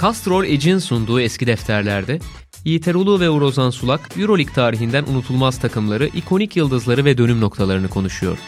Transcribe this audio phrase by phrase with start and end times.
[0.00, 2.18] Castrol Edge'in sunduğu eski defterlerde
[2.64, 8.38] Yiğit Erulu ve Urozan Sulak Euroleague tarihinden unutulmaz takımları, ikonik yıldızları ve dönüm noktalarını konuşuyor.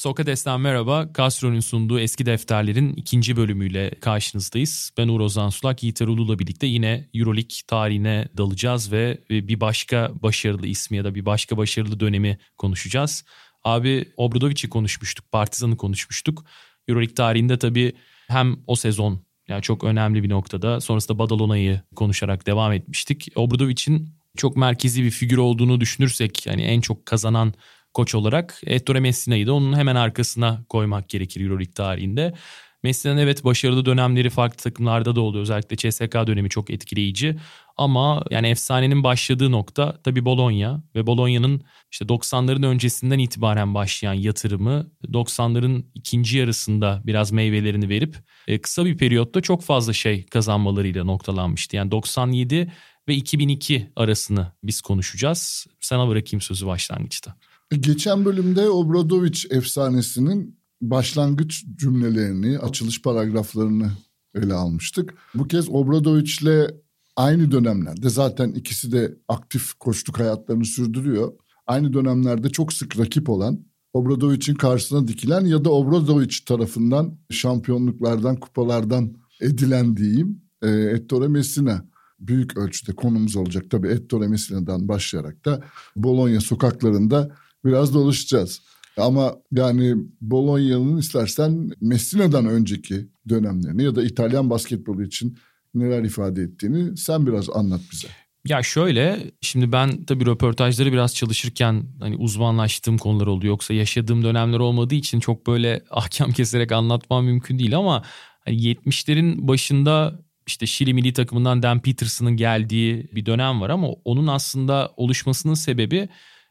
[0.00, 1.08] Sokrates'ten merhaba.
[1.16, 4.92] Castro'nun sunduğu eski defterlerin ikinci bölümüyle karşınızdayız.
[4.98, 10.66] Ben Uğur Ozan Sulak, Yiğit Erulu'la birlikte yine Euroleague tarihine dalacağız ve bir başka başarılı
[10.66, 13.24] ismi ya da bir başka başarılı dönemi konuşacağız.
[13.64, 16.44] Abi Obradovic'i konuşmuştuk, Partizan'ı konuşmuştuk.
[16.88, 17.92] Euroleague tarihinde tabii
[18.28, 23.28] hem o sezon yani çok önemli bir noktada sonrasında Badalona'yı konuşarak devam etmiştik.
[23.34, 27.54] Obradovic'in çok merkezi bir figür olduğunu düşünürsek yani en çok kazanan
[27.94, 32.34] koç olarak Ettore Messina'yı da onun hemen arkasına koymak gerekir Euroleague tarihinde.
[32.82, 35.40] Messina'nın evet başarılı dönemleri farklı takımlarda da oldu.
[35.40, 37.36] Özellikle CSK dönemi çok etkileyici.
[37.76, 44.90] Ama yani efsanenin başladığı nokta tabii Bologna ve Bologna'nın işte 90'ların öncesinden itibaren başlayan yatırımı
[45.04, 48.16] 90'ların ikinci yarısında biraz meyvelerini verip
[48.48, 51.76] e, kısa bir periyotta çok fazla şey kazanmalarıyla noktalanmıştı.
[51.76, 52.72] Yani 97
[53.08, 55.66] ve 2002 arasını biz konuşacağız.
[55.80, 57.34] Sana bırakayım sözü başlangıçta.
[57.70, 63.90] Geçen bölümde Obradoviç efsanesinin başlangıç cümlelerini, açılış paragraflarını
[64.34, 65.14] ele almıştık.
[65.34, 66.70] Bu kez Obradoviç'le
[67.16, 71.32] aynı dönemlerde zaten ikisi de aktif koçluk hayatlarını sürdürüyor.
[71.66, 79.14] Aynı dönemlerde çok sık rakip olan Obradoviç'in karşısına dikilen ya da Obradoviç tarafından şampiyonluklardan, kupalardan
[79.40, 81.84] edilen diyeyim e, Ettore Messina
[82.20, 83.64] büyük ölçüde konumuz olacak.
[83.70, 85.64] Tabii Ettore Messina'dan başlayarak da
[85.96, 88.60] Bologna sokaklarında biraz dolaşacağız.
[88.96, 95.38] Ama yani Bologna'nın istersen Messina'dan önceki dönemlerini ya da İtalyan basketbolu için
[95.74, 98.08] neler ifade ettiğini sen biraz anlat bize.
[98.44, 103.46] Ya şöyle şimdi ben tabii röportajları biraz çalışırken hani uzmanlaştığım konular oldu.
[103.46, 108.02] Yoksa yaşadığım dönemler olmadığı için çok böyle ahkam keserek anlatmam mümkün değil ama
[108.44, 114.26] hani 70'lerin başında işte Şili milli takımından Dan Peterson'ın geldiği bir dönem var ama onun
[114.26, 116.08] aslında oluşmasının sebebi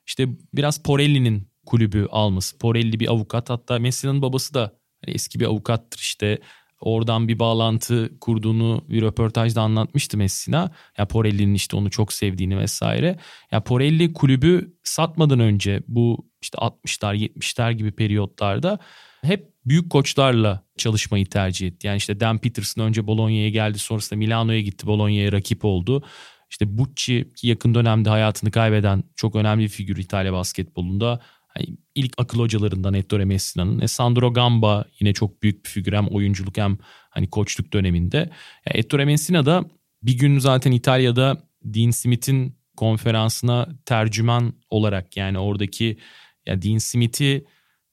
[0.09, 2.57] işte biraz Porelli'nin kulübü alması.
[2.57, 4.61] Porelli bir avukat hatta Messi'nin babası da
[5.05, 6.39] hani eski bir avukattır işte
[6.79, 10.71] oradan bir bağlantı kurduğunu bir röportajda anlatmıştı Messina.
[10.97, 13.19] Ya Porelli'nin işte onu çok sevdiğini vesaire.
[13.51, 18.79] Ya Porelli kulübü satmadan önce bu işte 60'lar 70'ler gibi periyotlarda
[19.21, 21.87] hep büyük koçlarla çalışmayı tercih etti.
[21.87, 26.03] Yani işte Dan Peterson önce Bologna'ya geldi sonrasında Milano'ya gitti Bologna'ya rakip oldu.
[26.49, 31.19] İşte Bucci yakın dönemde hayatını kaybeden çok önemli bir figür İtalya basketbolunda.
[31.47, 33.81] Hani ilk akıl hocalarından Ettore Messina'nın.
[33.81, 36.77] E Sandro Gamba yine çok büyük bir figür hem oyunculuk hem
[37.09, 38.17] hani koçluk döneminde.
[38.17, 39.65] Yani Ettore Messina da
[40.03, 45.97] bir gün zaten İtalya'da Dean Smith'in konferansına tercüman olarak yani oradaki
[46.45, 47.45] ya Dean Smith'i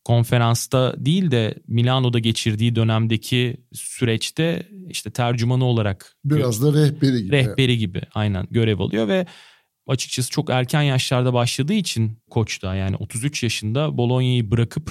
[0.06, 7.32] konferansta değil de Milano'da geçirdiği dönemdeki süreçte işte tercümanı olarak biraz da rehberi gibi.
[7.32, 9.26] Rehberi gibi aynen görev alıyor ve
[9.86, 14.90] açıkçası çok erken yaşlarda başladığı için koçta yani 33 yaşında Bologna'yı bırakıp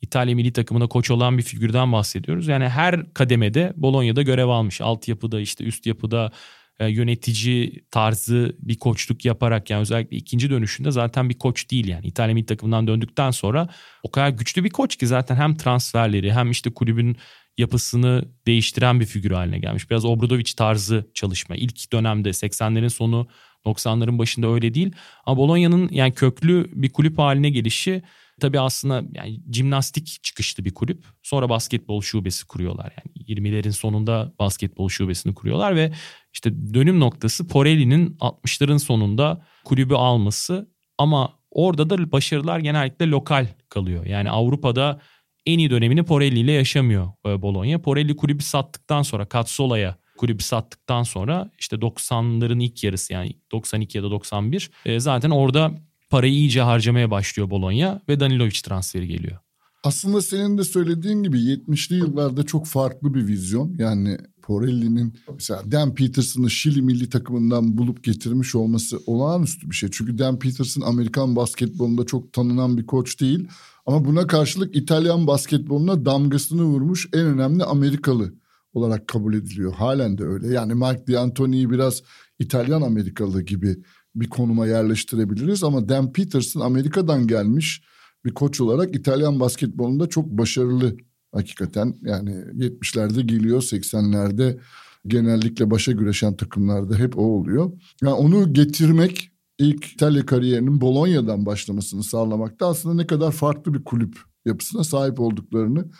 [0.00, 2.48] İtalya milli takımına koç olan bir figürden bahsediyoruz.
[2.48, 4.80] Yani her kademede Bologna'da görev almış.
[4.80, 6.32] Altyapıda işte üst yapıda
[6.80, 12.06] yönetici tarzı bir koçluk yaparak yani özellikle ikinci dönüşünde zaten bir koç değil yani.
[12.06, 13.68] İtalya milli takımından döndükten sonra
[14.02, 17.16] o kadar güçlü bir koç ki zaten hem transferleri hem işte kulübün
[17.58, 19.90] yapısını değiştiren bir figür haline gelmiş.
[19.90, 21.56] Biraz Obradovic tarzı çalışma.
[21.56, 23.28] İlk dönemde 80'lerin sonu
[23.64, 24.92] 90'ların başında öyle değil.
[25.26, 28.02] Ama Bologna'nın yani köklü bir kulüp haline gelişi
[28.40, 31.04] tabii aslında yani jimnastik çıkışlı bir kulüp.
[31.22, 32.92] Sonra basketbol şubesi kuruyorlar.
[32.96, 35.92] Yani 20'lerin sonunda basketbol şubesini kuruyorlar ve
[36.38, 40.68] işte dönüm noktası Porelli'nin 60'ların sonunda kulübü alması
[40.98, 44.06] ama orada da başarılar genellikle lokal kalıyor.
[44.06, 45.00] Yani Avrupa'da
[45.46, 47.78] en iyi dönemini Porelli ile yaşamıyor e, Bologna.
[47.78, 54.04] Porelli kulübü sattıktan sonra Catsola'ya kulübü sattıktan sonra işte 90'ların ilk yarısı yani 92 ya
[54.04, 55.72] da 91 e, zaten orada
[56.10, 59.38] parayı iyice harcamaya başlıyor Bologna ve Danilovic transferi geliyor.
[59.84, 63.74] Aslında senin de söylediğin gibi 70'li yıllarda çok farklı bir vizyon.
[63.78, 64.18] Yani
[64.48, 69.90] Porelli'nin mesela Dan Peterson'ı Şili milli takımından bulup getirmiş olması olağanüstü bir şey.
[69.92, 73.48] Çünkü Dan Peterson Amerikan basketbolunda çok tanınan bir koç değil.
[73.86, 78.34] Ama buna karşılık İtalyan basketboluna damgasını vurmuş en önemli Amerikalı
[78.72, 79.72] olarak kabul ediliyor.
[79.72, 80.48] Halen de öyle.
[80.48, 82.02] Yani Mike D'Antoni'yi biraz
[82.38, 83.76] İtalyan Amerikalı gibi
[84.14, 85.64] bir konuma yerleştirebiliriz.
[85.64, 87.82] Ama Dan Peterson Amerika'dan gelmiş
[88.24, 90.96] bir koç olarak İtalyan basketbolunda çok başarılı
[91.32, 91.94] hakikaten.
[92.02, 94.58] Yani 70'lerde geliyor 80'lerde
[95.06, 97.72] genellikle başa güreşen takımlarda hep o oluyor.
[98.02, 104.18] Yani onu getirmek ilk İtalya kariyerinin Bologna'dan başlamasını sağlamakta aslında ne kadar farklı bir kulüp
[104.44, 105.90] yapısına sahip olduklarını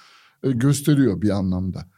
[0.42, 1.88] e, gösteriyor bir anlamda.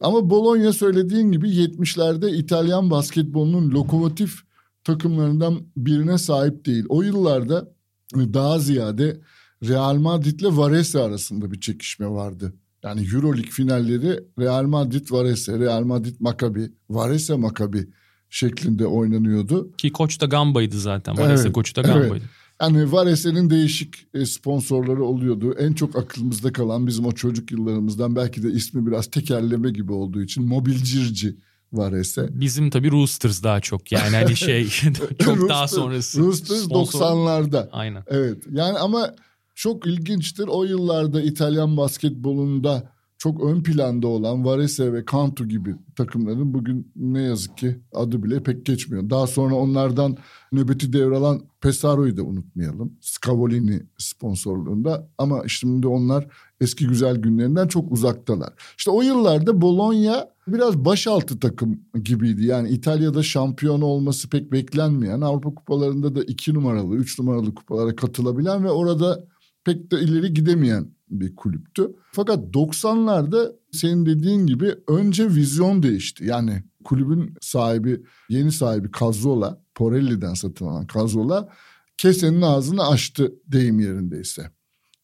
[0.00, 4.42] Ama Bologna söylediğin gibi 70'lerde İtalyan basketbolunun lokomotif
[4.84, 6.84] takımlarından birine sahip değil.
[6.88, 7.72] O yıllarda
[8.14, 9.20] daha ziyade
[9.68, 12.54] Real Madrid ile Varese arasında bir çekişme vardı.
[12.84, 17.88] Yani Euroleague finalleri Real Madrid Varese, Real Madrid Maccabi, Varese Maccabi
[18.30, 19.72] şeklinde oynanıyordu.
[19.76, 21.18] Ki koç da Gamba'ydı zaten.
[21.18, 22.12] Varese evet, koç da Gamba'ydı.
[22.12, 22.22] Evet.
[22.60, 25.54] Yani Varese'nin değişik e, sponsorları oluyordu.
[25.58, 30.22] En çok aklımızda kalan bizim o çocuk yıllarımızdan belki de ismi biraz tekerleme gibi olduğu
[30.22, 31.36] için Mobilcirci
[31.72, 32.28] Varese.
[32.30, 34.68] Bizim tabii Roosters daha çok yani hani şey
[35.18, 36.20] çok Rooster, daha sonrası.
[36.20, 37.00] Roosters sponsor.
[37.00, 37.68] 90'larda.
[37.72, 38.04] Aynen.
[38.06, 39.14] Evet yani ama
[39.60, 40.48] çok ilginçtir.
[40.48, 47.22] O yıllarda İtalyan basketbolunda çok ön planda olan Varese ve Cantu gibi takımların bugün ne
[47.22, 49.10] yazık ki adı bile pek geçmiyor.
[49.10, 50.16] Daha sonra onlardan
[50.52, 52.92] nöbeti devralan Pesaro'yu da unutmayalım.
[53.00, 56.26] Scavolini sponsorluğunda ama şimdi onlar
[56.60, 58.52] eski güzel günlerinden çok uzaktalar.
[58.78, 62.46] İşte o yıllarda Bologna biraz başaltı takım gibiydi.
[62.46, 68.64] Yani İtalya'da şampiyon olması pek beklenmeyen Avrupa kupalarında da iki numaralı, üç numaralı kupalara katılabilen
[68.64, 69.29] ve orada
[69.72, 71.96] pek de ileri gidemeyen bir kulüptü.
[72.12, 76.24] Fakat 90'larda senin dediğin gibi önce vizyon değişti.
[76.24, 81.48] Yani kulübün sahibi, yeni sahibi Cazzola, Porelli'den satın alan Cazzola
[81.96, 84.50] kesenin ağzını açtı deyim yerindeyse.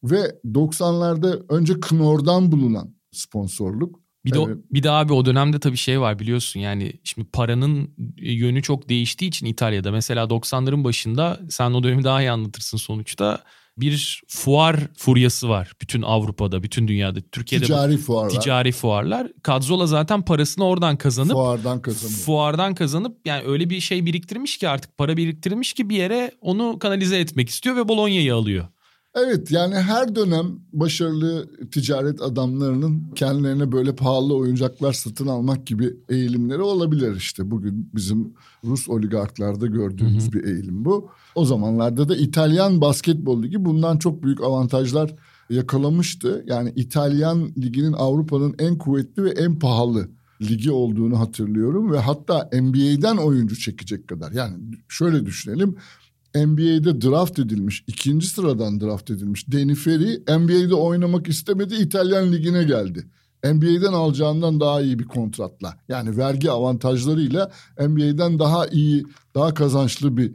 [0.04, 4.56] Ve 90'larda önce Knorr'dan bulunan sponsorluk bir de, evet.
[4.70, 9.28] bir de abi o dönemde tabii şey var biliyorsun yani şimdi paranın yönü çok değiştiği
[9.28, 13.42] için İtalya'da mesela 90'ların başında sen o dönemi daha iyi anlatırsın sonuçta
[13.78, 17.20] bir fuar furyası var bütün Avrupa'da, bütün dünyada.
[17.32, 18.30] Türkiye'de ticari fuarlar.
[18.30, 19.28] Ticari fuarlar.
[19.42, 22.18] Kadzola zaten parasını oradan kazanıp fuardan kazanıyor.
[22.18, 26.78] Fuardan kazanıp yani öyle bir şey biriktirmiş ki artık para biriktirmiş ki bir yere onu
[26.78, 28.68] kanalize etmek istiyor ve Bologna'yı alıyor.
[29.16, 36.62] Evet yani her dönem başarılı ticaret adamlarının kendilerine böyle pahalı oyuncaklar satın almak gibi eğilimleri
[36.62, 37.50] olabilir işte.
[37.50, 38.34] Bugün bizim
[38.64, 40.32] Rus oligarklarda gördüğümüz hı hı.
[40.32, 41.10] bir eğilim bu.
[41.34, 45.14] O zamanlarda da İtalyan basketbol ligi bundan çok büyük avantajlar
[45.50, 46.44] yakalamıştı.
[46.46, 50.08] Yani İtalyan liginin Avrupa'nın en kuvvetli ve en pahalı
[50.42, 54.32] ligi olduğunu hatırlıyorum ve hatta NBA'den oyuncu çekecek kadar.
[54.32, 54.56] Yani
[54.88, 55.76] şöyle düşünelim.
[56.36, 63.06] NBA'de draft edilmiş, ikinci sıradan draft edilmiş Danny Ferry NBA'de oynamak istemedi, İtalyan ligine geldi.
[63.44, 65.78] NBA'den alacağından daha iyi bir kontratla.
[65.88, 69.04] Yani vergi avantajlarıyla NBA'den daha iyi,
[69.34, 70.32] daha kazançlı bir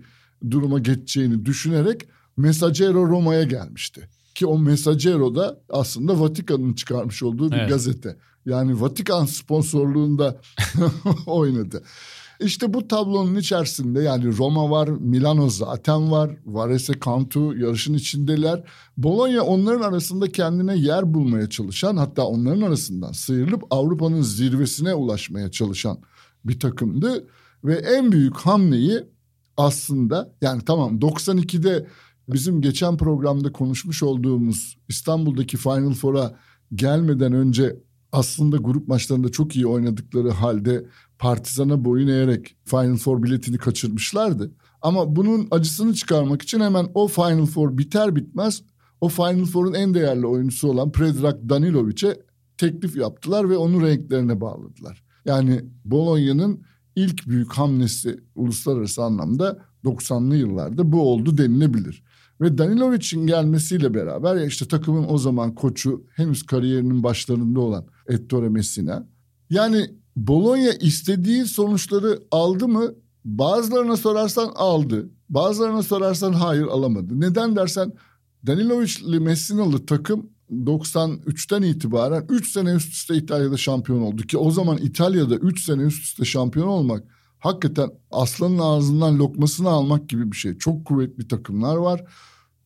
[0.51, 2.01] duruma geçeceğini düşünerek
[2.37, 4.09] Messaggero Roma'ya gelmişti.
[4.35, 7.69] Ki o Messaggero da aslında Vatikan'ın çıkarmış olduğu bir evet.
[7.69, 8.17] gazete.
[8.45, 10.41] Yani Vatikan sponsorluğunda
[11.25, 11.83] oynadı.
[12.41, 18.63] İşte bu tablonun içerisinde yani Roma var, Milano zaten var, Varese Cantu yarışın içindeler.
[18.97, 25.99] Bologna onların arasında kendine yer bulmaya çalışan hatta onların arasından sıyrılıp Avrupa'nın zirvesine ulaşmaya çalışan
[26.45, 27.27] bir takımdı.
[27.63, 29.03] Ve en büyük hamleyi
[29.57, 31.87] aslında yani tamam 92'de
[32.29, 36.35] bizim geçen programda konuşmuş olduğumuz İstanbul'daki Final Four'a
[36.75, 37.75] gelmeden önce
[38.11, 40.85] aslında grup maçlarında çok iyi oynadıkları halde
[41.19, 44.51] Partizan'a boyun eğerek Final Four biletini kaçırmışlardı.
[44.81, 48.63] Ama bunun acısını çıkarmak için hemen o Final Four biter bitmez
[49.01, 52.21] o Final Four'un en değerli oyuncusu olan Predrag Danilovic'e
[52.57, 55.03] teklif yaptılar ve onu renklerine bağladılar.
[55.25, 56.63] Yani Bologna'nın
[56.95, 62.03] ilk büyük hamlesi uluslararası anlamda 90'lı yıllarda bu oldu denilebilir.
[62.41, 68.49] Ve Danilovic'in gelmesiyle beraber ya işte takımın o zaman koçu henüz kariyerinin başlarında olan Ettore
[68.49, 69.07] Messina.
[69.49, 72.93] Yani Bologna istediği sonuçları aldı mı?
[73.25, 75.09] Bazılarına sorarsan aldı.
[75.29, 77.19] Bazılarına sorarsan hayır alamadı.
[77.19, 77.93] Neden dersen
[78.47, 84.21] Danilovic'li Messina'lı takım 93'ten itibaren 3 sene üst üste İtalya'da şampiyon oldu.
[84.21, 87.03] Ki o zaman İtalya'da 3 sene üst üste şampiyon olmak
[87.39, 90.57] hakikaten aslanın ağzından lokmasını almak gibi bir şey.
[90.57, 92.03] Çok kuvvetli takımlar var.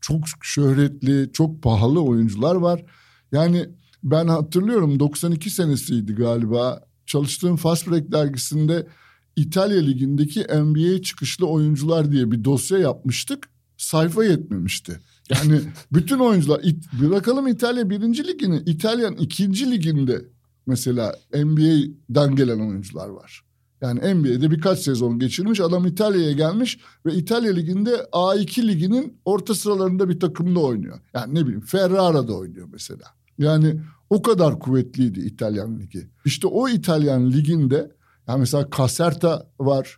[0.06, 2.86] Çok şöhretli, çok pahalı oyuncular var.
[3.32, 3.70] Yani
[4.04, 8.88] ben hatırlıyorum 92 senesiydi galiba çalıştığım Fast Break dergisinde
[9.36, 13.50] İtalya Ligi'ndeki NBA çıkışlı oyuncular diye bir dosya yapmıştık.
[13.78, 15.00] Sayfa yetmemişti.
[15.30, 15.62] Yani
[15.94, 16.62] bütün oyuncular
[17.02, 20.26] bırakalım İtalya birinci ligini İtalyan ikinci liginde
[20.68, 23.42] mesela NBA'den gelen oyuncular var.
[23.86, 30.10] Yani NBA'de birkaç sezon geçirmiş adam İtalya'ya gelmiş ve İtalya liginde A2 liginin orta sıralarında
[30.10, 31.00] bir takımda oynuyor.
[31.14, 33.06] Yani ne bileyim Ferrara'da oynuyor mesela.
[33.38, 36.08] Yani o kadar kuvvetliydi İtalyan ligi.
[36.26, 37.92] İşte o İtalyan liginde
[38.28, 39.98] yani mesela Caserta var.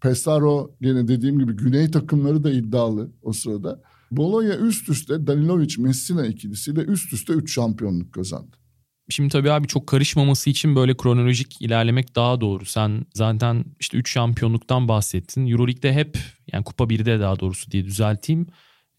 [0.00, 3.82] Pesaro gene dediğim gibi güney takımları da iddialı o sırada.
[4.10, 8.57] Bologna üst üste Danilovic Messina ikilisiyle üst üste 3 şampiyonluk kazandı.
[9.10, 12.64] Şimdi tabii abi çok karışmaması için böyle kronolojik ilerlemek daha doğru.
[12.64, 15.46] Sen zaten işte 3 şampiyonluktan bahsettin.
[15.46, 16.18] Euroleague'de hep
[16.52, 18.46] yani Kupa 1'de daha doğrusu diye düzelteyim.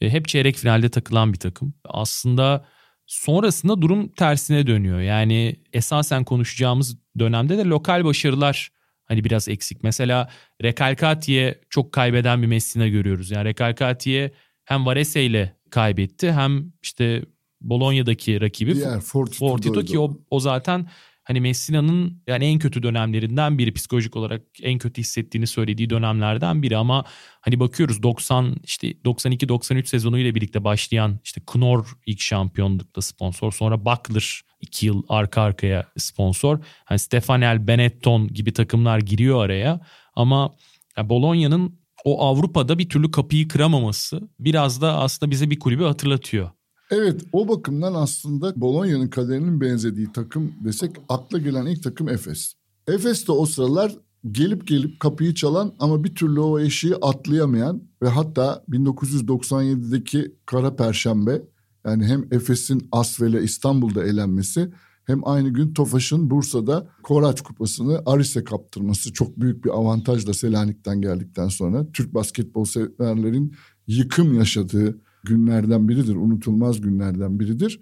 [0.02, 1.74] E, hep çeyrek finalde takılan bir takım.
[1.86, 2.66] Aslında
[3.06, 5.00] sonrasında durum tersine dönüyor.
[5.00, 8.70] Yani esasen konuşacağımız dönemde de lokal başarılar
[9.06, 9.84] hani biraz eksik.
[9.84, 10.30] Mesela
[10.64, 13.32] Recalcati'ye çok kaybeden bir Messina görüyoruz.
[13.32, 14.32] Yani Recalcati'ye
[14.66, 17.24] hem Varese ile kaybetti hem işte
[17.62, 19.52] Bologna'daki rakibi Diğer Fortitudo'ydu.
[19.52, 20.88] Fortitudo ki o, o zaten
[21.30, 26.78] hani Messina'nın yani en kötü dönemlerinden biri psikolojik olarak en kötü hissettiğini söylediği dönemlerden biri
[26.78, 27.06] ama
[27.42, 33.86] hani bakıyoruz 90 işte 92 93 sezonuyla birlikte başlayan işte Knorr ilk şampiyonlukta sponsor sonra
[33.86, 36.60] Buckler 2 yıl arka arkaya sponsor.
[36.86, 39.80] Hani Stefanel, Benetton gibi takımlar giriyor araya
[40.16, 40.56] ama
[40.98, 46.52] yani Bologna'nın o Avrupa'da bir türlü kapıyı kıramaması biraz da aslında bize bir kulübü hatırlatıyor.
[46.90, 52.54] Evet o bakımdan aslında Bologna'nın kaderinin benzediği takım desek akla gelen ilk takım Efes.
[52.88, 53.96] Efes de o sıralar
[54.32, 61.42] gelip gelip kapıyı çalan ama bir türlü o eşiği atlayamayan ve hatta 1997'deki Kara Perşembe
[61.86, 64.72] yani hem Efes'in Asvel'e İstanbul'da elenmesi
[65.06, 71.48] hem aynı gün Tofaş'ın Bursa'da Koraç Kupası'nı Aris'e kaptırması çok büyük bir avantajla Selanik'ten geldikten
[71.48, 73.56] sonra Türk basketbol severlerin
[73.88, 76.16] yıkım yaşadığı günlerden biridir.
[76.16, 77.80] Unutulmaz günlerden biridir.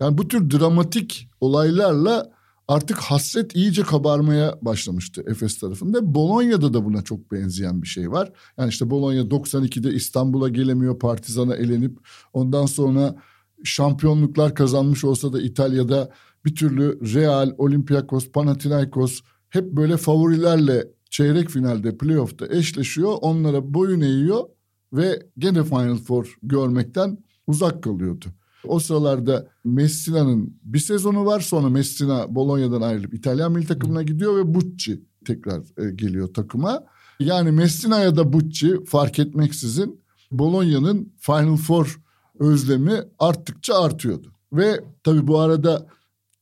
[0.00, 2.32] Yani bu tür dramatik olaylarla
[2.68, 6.14] artık hasret iyice kabarmaya başlamıştı Efes tarafında.
[6.14, 8.32] Bologna'da da buna çok benzeyen bir şey var.
[8.58, 11.98] Yani işte Bologna 92'de İstanbul'a gelemiyor, Partizan'a elenip
[12.32, 13.16] ondan sonra
[13.64, 16.10] şampiyonluklar kazanmış olsa da İtalya'da
[16.44, 23.16] bir türlü Real, Olympiakos, Panathinaikos hep böyle favorilerle çeyrek finalde playoff'ta eşleşiyor.
[23.20, 24.44] Onlara boyun eğiyor
[24.92, 28.26] ve gene Final Four görmekten uzak kalıyordu.
[28.64, 34.54] O sıralarda Messina'nın bir sezonu var sonra Messina Bologna'dan ayrılıp İtalyan milli takımına gidiyor ve
[34.54, 36.84] Bucci tekrar e, geliyor takıma.
[37.20, 40.00] Yani Messina ya da Bucci fark etmeksizin
[40.32, 42.00] Bologna'nın Final Four
[42.38, 44.32] özlemi arttıkça artıyordu.
[44.52, 45.86] Ve tabii bu arada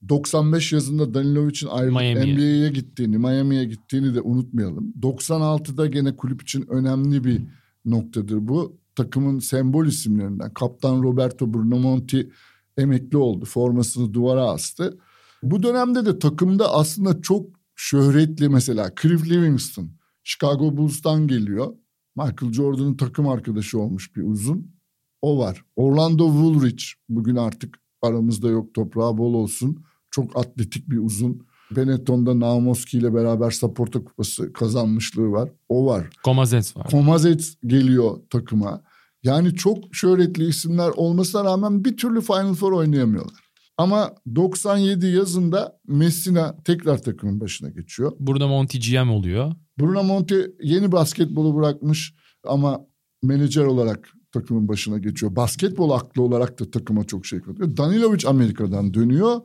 [0.08, 1.94] 95 yazında Danilovic'in ayrılıp
[2.34, 4.92] NBA'ye gittiğini, Miami'ye gittiğini de unutmayalım.
[5.02, 7.42] 96'da gene kulüp için önemli bir
[7.90, 8.76] noktadır bu.
[8.95, 10.54] Takımın sembol isimlerinden.
[10.54, 12.30] Kaptan Roberto Brunomonti
[12.76, 13.45] emekli oldu.
[13.45, 14.99] Formasını duvara astı.
[15.42, 19.90] Bu dönemde de takımda aslında çok şöhretli mesela Cliff Livingston.
[20.25, 21.75] Chicago Bulls'tan geliyor.
[22.16, 24.75] Michael Jordan'ın takım arkadaşı olmuş bir uzun.
[25.23, 25.64] O var.
[25.76, 29.85] Orlando Woolrich bugün artık aramızda yok toprağı bol olsun.
[30.11, 31.47] Çok atletik bir uzun.
[31.70, 35.50] Benetton'da Naumoski ile beraber Saporta Kupası kazanmışlığı var.
[35.68, 36.06] O var.
[36.25, 36.90] Komazets var.
[36.90, 38.82] Komazets geliyor takıma.
[39.22, 43.34] Yani çok şöhretli isimler olmasına rağmen bir türlü Final Four oynayamıyorlar.
[43.76, 48.12] Ama 97 yazında Messina tekrar takımın başına geçiyor.
[48.20, 49.52] Burada Monty GM oluyor.
[49.80, 52.80] Bruno Monti yeni basketbolu bırakmış ama
[53.22, 55.37] menajer olarak takımın başına geçiyor.
[55.37, 57.76] Basketbol aklı olarak da takıma çok şey katıyor.
[57.76, 59.40] Danilovic Amerika'dan dönüyor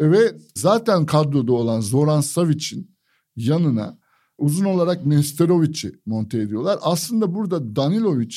[0.00, 2.96] ve zaten kadroda olan Zoran Savic'in
[3.36, 3.98] yanına
[4.38, 6.78] uzun olarak Nesterovic'i monte ediyorlar.
[6.82, 8.36] Aslında burada Danilovic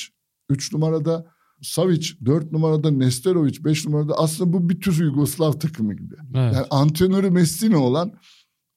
[0.49, 6.15] 3 numarada Savic 4 numarada Nesterovic 5 numarada aslında bu bir tür Yugoslav takımı gibi.
[6.35, 6.53] Evet.
[6.55, 8.13] Yani antrenörü Messina olan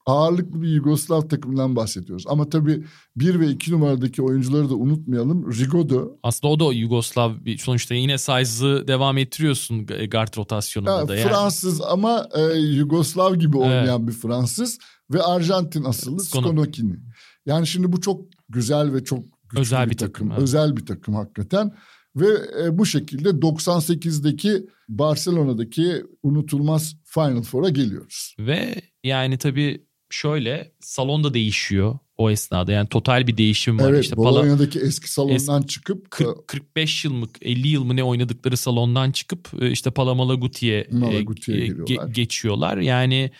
[0.07, 2.23] ağırlıklı bir Yugoslav takımından bahsediyoruz.
[2.27, 2.83] Ama tabii
[3.15, 5.51] 1 ve 2 numaradaki oyuncuları da unutmayalım.
[5.51, 6.17] Rigodo.
[6.23, 11.15] Aslında o da Yugoslav bir sonuçta yine size'ı devam ettiriyorsun guard rotasyonunda Ya, da.
[11.15, 11.29] Yani.
[11.29, 14.77] Fransız ama e, Yugoslav gibi oynayan bir Fransız.
[15.13, 16.95] Ve Arjantin asıllı Skono- Skonokini.
[17.45, 20.13] Yani şimdi bu çok güzel ve çok güçlü Özel bir, bir takım.
[20.13, 20.41] takım, evet.
[20.41, 21.71] Özel bir takım hakikaten.
[22.15, 22.27] Ve
[22.63, 28.35] e, bu şekilde 98'deki Barcelona'daki unutulmaz Final Four'a geliyoruz.
[28.39, 32.71] Ve yani tabii şöyle salonda değişiyor o esnada.
[32.71, 33.89] Yani total bir değişim var.
[33.89, 38.03] Evet işte Pala- Bolonya'daki eski salondan çıkıp 40, 45 yıl mı 50 yıl mı ne
[38.03, 42.07] oynadıkları salondan çıkıp e, işte Palamalaguty'ye e, Malaguti'ye e, geliyorlar.
[42.07, 42.77] geçiyorlar.
[42.77, 43.31] Yani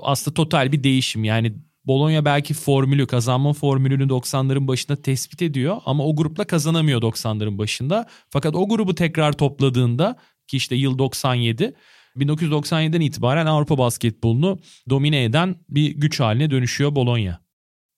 [0.00, 1.24] aslında total bir değişim.
[1.24, 7.58] Yani Bologna belki formülü kazanma formülünü 90'ların başında tespit ediyor ama o grupla kazanamıyor 90'ların
[7.58, 8.06] başında.
[8.28, 11.74] Fakat o grubu tekrar topladığında ki işte yıl 97
[12.16, 14.58] 1997'den itibaren Avrupa basketbolunu
[14.90, 17.40] domine eden bir güç haline dönüşüyor Bologna.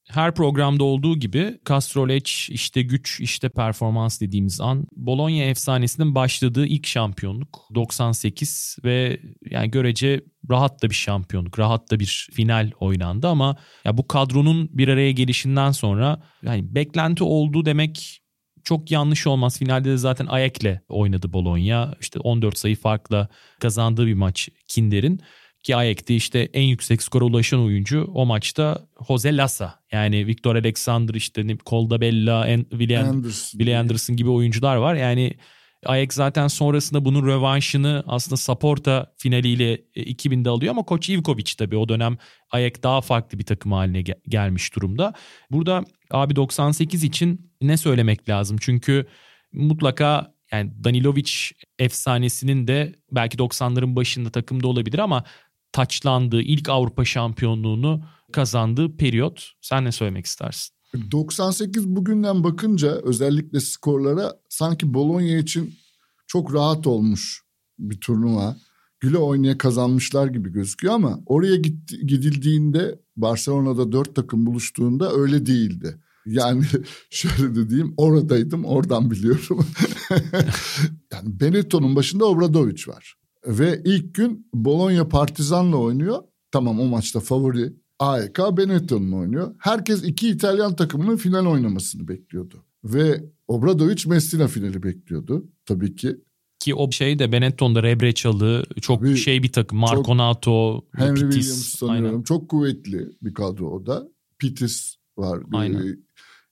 [0.08, 6.86] her programda olduğu gibi Castroleç işte güç işte performans dediğimiz an Bologna efsanesinin başladığı ilk
[6.86, 13.56] şampiyonluk 98 ve yani görece rahat da bir şampiyonluk, rahat da bir final oynandı ama
[13.84, 18.21] ya bu kadronun bir araya gelişinden sonra yani beklenti oldu demek
[18.64, 19.58] çok yanlış olmaz.
[19.58, 21.94] Finalde de zaten Ayek'le oynadı Bologna.
[22.00, 23.28] İşte 14 sayı farkla
[23.60, 25.20] kazandığı bir maç Kinder'in.
[25.62, 29.74] Ki Ayek'te işte en yüksek skora ulaşan oyuncu o maçta Jose Lassa.
[29.92, 33.66] Yani Victor Alexander işte Colda Bella, William, Anderson.
[33.66, 34.94] Anderson gibi oyuncular var.
[34.94, 35.34] Yani
[35.86, 41.76] Ajax zaten sonrasında bunun rövanşını aslında Saporta finaliyle 2000'de e, alıyor ama Koç Ivkovic tabii
[41.76, 42.18] o dönem
[42.50, 45.12] Ajax daha farklı bir takım haline gelmiş durumda.
[45.50, 48.56] Burada abi 98 için ne söylemek lazım?
[48.60, 49.06] Çünkü
[49.52, 51.32] mutlaka yani Danilovic
[51.78, 55.24] efsanesinin de belki 90'ların başında takımda olabilir ama
[55.72, 59.50] taçlandığı ilk Avrupa şampiyonluğunu kazandığı periyot.
[59.60, 60.81] Sen ne söylemek istersin?
[61.10, 65.74] 98 bugünden bakınca özellikle skorlara sanki Bologna için
[66.26, 67.42] çok rahat olmuş
[67.78, 68.56] bir turnuva.
[69.00, 76.00] Güle oynaya kazanmışlar gibi gözüküyor ama oraya gitti, gidildiğinde Barcelona'da dört takım buluştuğunda öyle değildi.
[76.26, 76.64] Yani
[77.10, 79.66] şöyle de diyeyim oradaydım oradan biliyorum.
[81.12, 83.14] yani Benetton'un başında Obradovic var.
[83.46, 86.22] Ve ilk gün Bologna Partizan'la oynuyor.
[86.50, 89.54] Tamam o maçta favori AEK Benetton'la oynuyor.
[89.58, 92.64] Herkes iki İtalyan takımının final oynamasını bekliyordu.
[92.84, 96.16] Ve Obradovic Messina finali bekliyordu tabii ki.
[96.58, 99.78] Ki o şey de Benetton'da Rebreçalı çok tabii, şey bir takım.
[99.78, 101.34] Marconato, Henry Pitis.
[101.34, 102.06] Williams sanıyorum.
[102.06, 102.22] Aynen.
[102.22, 104.08] Çok kuvvetli bir kadro o da.
[104.38, 105.40] Pitis var.
[105.52, 105.98] Aynen.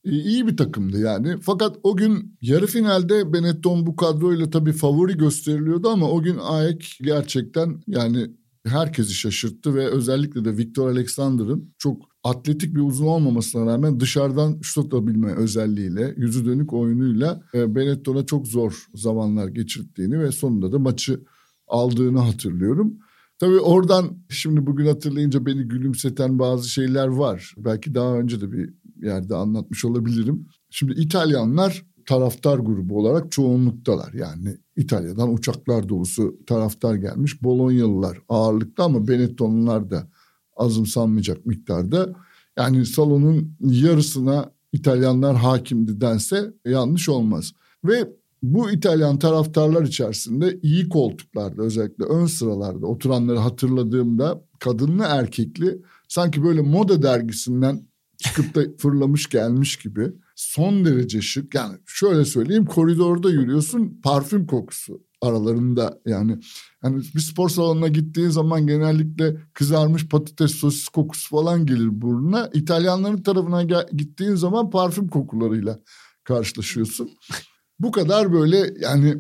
[0.05, 1.37] Ee, iyi bir takımdı yani.
[1.41, 6.99] Fakat o gün yarı finalde Benetton bu kadroyla tabii favori gösteriliyordu ama o gün AEK
[7.03, 8.31] gerçekten yani
[8.67, 14.87] herkesi şaşırttı ve özellikle de Victor Alexander'ın çok atletik bir uzun olmamasına rağmen dışarıdan şut
[14.87, 21.21] atabilme özelliğiyle, yüzü dönük oyunuyla e, Benetton'a çok zor zamanlar geçirttiğini ve sonunda da maçı
[21.69, 22.99] aldığını hatırlıyorum.
[23.39, 27.55] Tabii oradan şimdi bugün hatırlayınca beni gülümseten bazı şeyler var.
[27.57, 30.47] Belki daha önce de bir yerde anlatmış olabilirim.
[30.71, 34.13] Şimdi İtalyanlar taraftar grubu olarak çoğunluktalar.
[34.13, 37.43] Yani İtalya'dan uçaklar dolusu taraftar gelmiş.
[37.43, 40.09] Bolonyalılar ağırlıkta ama Benettonlular da
[40.57, 42.15] azımsanmayacak miktarda.
[42.59, 47.53] Yani salonun yarısına İtalyanlar hakimdi dense yanlış olmaz.
[47.85, 48.09] Ve
[48.43, 56.61] bu İtalyan taraftarlar içerisinde iyi koltuklarda özellikle ön sıralarda oturanları hatırladığımda kadınlı erkekli sanki böyle
[56.61, 57.83] moda dergisinden
[58.17, 61.55] çıkıp da fırlamış gelmiş gibi son derece şık.
[61.55, 66.39] Yani şöyle söyleyeyim koridorda yürüyorsun parfüm kokusu aralarında yani
[66.85, 72.51] yani bir spor salonuna gittiğin zaman genellikle kızarmış patates sosis kokusu falan gelir burnuna.
[72.55, 75.81] İtalyanların tarafına gittiğin zaman parfüm kokularıyla
[76.25, 77.11] karşılaşıyorsun.
[77.81, 79.17] Bu kadar böyle yani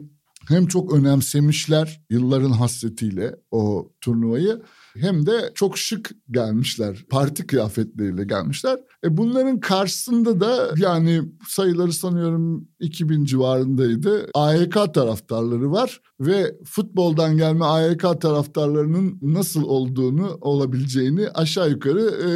[0.48, 4.62] hem çok önemsemişler yılların hasretiyle o turnuvayı
[4.96, 7.04] hem de çok şık gelmişler.
[7.10, 8.78] Parti kıyafetleriyle gelmişler.
[9.04, 14.26] E bunların karşısında da yani sayıları sanıyorum 2000 civarındaydı.
[14.34, 22.28] AYK taraftarları var ve futboldan gelme AYK taraftarlarının nasıl olduğunu olabileceğini aşağı yukarı e,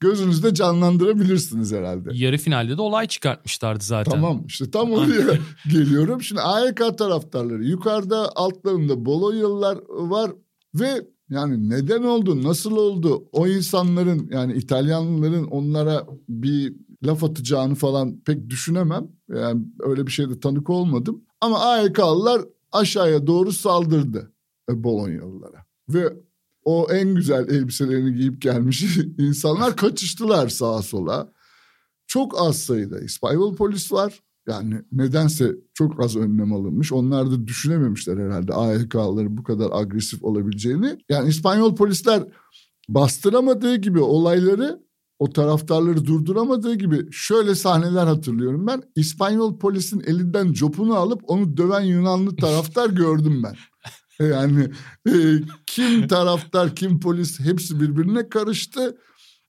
[0.00, 2.08] gözünüzde canlandırabilirsiniz herhalde.
[2.12, 4.12] Yarı finalde de olay çıkartmışlardı zaten.
[4.12, 5.38] Tamam işte tam oraya
[5.72, 6.22] geliyorum.
[6.22, 10.30] Şimdi AYK taraftarları yukarıda altlarında Bolonyalılar var
[10.74, 13.28] ve yani neden oldu, nasıl oldu?
[13.32, 19.08] O insanların yani İtalyanların onlara bir laf atacağını falan pek düşünemem.
[19.28, 21.24] Yani öyle bir şeyde tanık olmadım.
[21.40, 22.42] Ama AYK'lılar
[22.72, 24.32] aşağıya doğru saldırdı
[24.70, 25.66] e, Bolonyalılara.
[25.88, 26.12] Ve
[26.64, 31.32] o en güzel elbiselerini giyip gelmiş insanlar kaçıştılar sağa sola.
[32.06, 34.20] Çok az sayıda İspanyol polis var.
[34.48, 36.92] Yani nedense çok az önlem alınmış.
[36.92, 40.98] Onlar da düşünememişler herhalde AYK'ların bu kadar agresif olabileceğini.
[41.08, 42.22] Yani İspanyol polisler
[42.88, 44.82] bastıramadığı gibi olayları
[45.18, 48.82] o taraftarları durduramadığı gibi şöyle sahneler hatırlıyorum ben.
[48.96, 53.54] İspanyol polisin elinden copunu alıp onu döven Yunanlı taraftar gördüm ben.
[54.26, 54.70] Yani
[55.08, 55.12] e,
[55.66, 58.98] kim taraftar kim polis hepsi birbirine karıştı.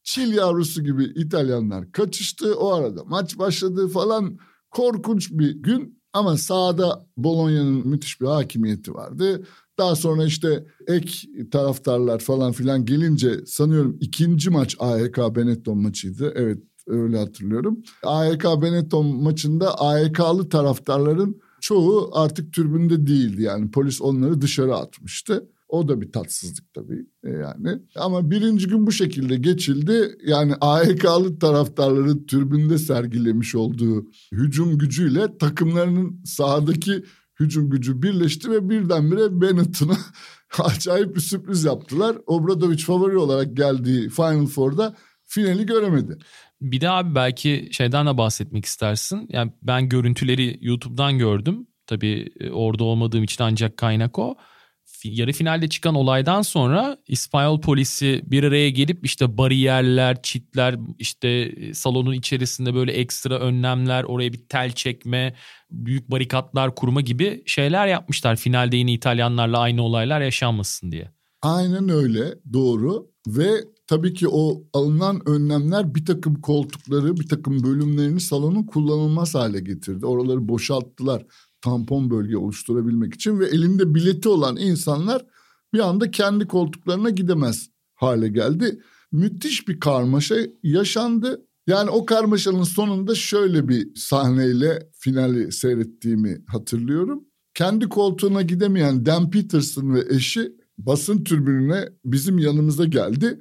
[0.03, 2.55] Çil yavrusu gibi İtalyanlar kaçıştı.
[2.55, 4.39] O arada maç başladı falan
[4.73, 9.43] Korkunç bir gün ama sahada Bolonya'nın müthiş bir hakimiyeti vardı.
[9.77, 11.11] Daha sonra işte ek
[11.51, 16.33] taraftarlar falan filan gelince sanıyorum ikinci maç AEK Benetton maçıydı.
[16.35, 16.57] Evet
[16.87, 17.83] öyle hatırlıyorum.
[18.03, 23.41] AEK Benetton maçında AEK'lı taraftarların çoğu artık türbünde değildi.
[23.41, 25.49] Yani polis onları dışarı atmıştı.
[25.73, 27.79] O da bir tatsızlık tabii e, yani.
[27.95, 30.17] Ama birinci gün bu şekilde geçildi.
[30.25, 37.03] Yani AEK'lı taraftarların türbünde sergilemiş olduğu hücum gücüyle takımlarının sahadaki
[37.39, 39.97] hücum gücü birleşti ve birdenbire Bennett'ına
[40.59, 42.17] acayip bir sürpriz yaptılar.
[42.25, 46.17] Obradovic favori olarak geldiği Final Four'da finali göremedi.
[46.61, 49.27] Bir de abi belki şeyden de bahsetmek istersin.
[49.29, 51.67] Yani ben görüntüleri YouTube'dan gördüm.
[51.87, 54.35] Tabii e, orada olmadığım için ancak kaynak o
[55.09, 61.73] yarı finalde çıkan olaydan sonra İspanyol polisi bir araya gelip işte bariyerler, çitler, işte e,
[61.73, 65.33] salonun içerisinde böyle ekstra önlemler, oraya bir tel çekme,
[65.71, 68.35] büyük barikatlar kurma gibi şeyler yapmışlar.
[68.35, 71.11] Finalde yine İtalyanlarla aynı olaylar yaşanmasın diye.
[71.41, 73.49] Aynen öyle doğru ve
[73.87, 80.05] tabii ki o alınan önlemler bir takım koltukları, bir takım bölümlerini salonun kullanılmaz hale getirdi.
[80.05, 81.25] Oraları boşalttılar
[81.63, 85.25] tampon bölge oluşturabilmek için ve elinde bileti olan insanlar
[85.73, 88.81] bir anda kendi koltuklarına gidemez hale geldi.
[89.11, 91.45] Müthiş bir karmaşa yaşandı.
[91.67, 97.23] Yani o karmaşanın sonunda şöyle bir sahneyle finali seyrettiğimi hatırlıyorum.
[97.53, 103.39] Kendi koltuğuna gidemeyen Dan Peterson ve eşi basın türbününe bizim yanımıza geldi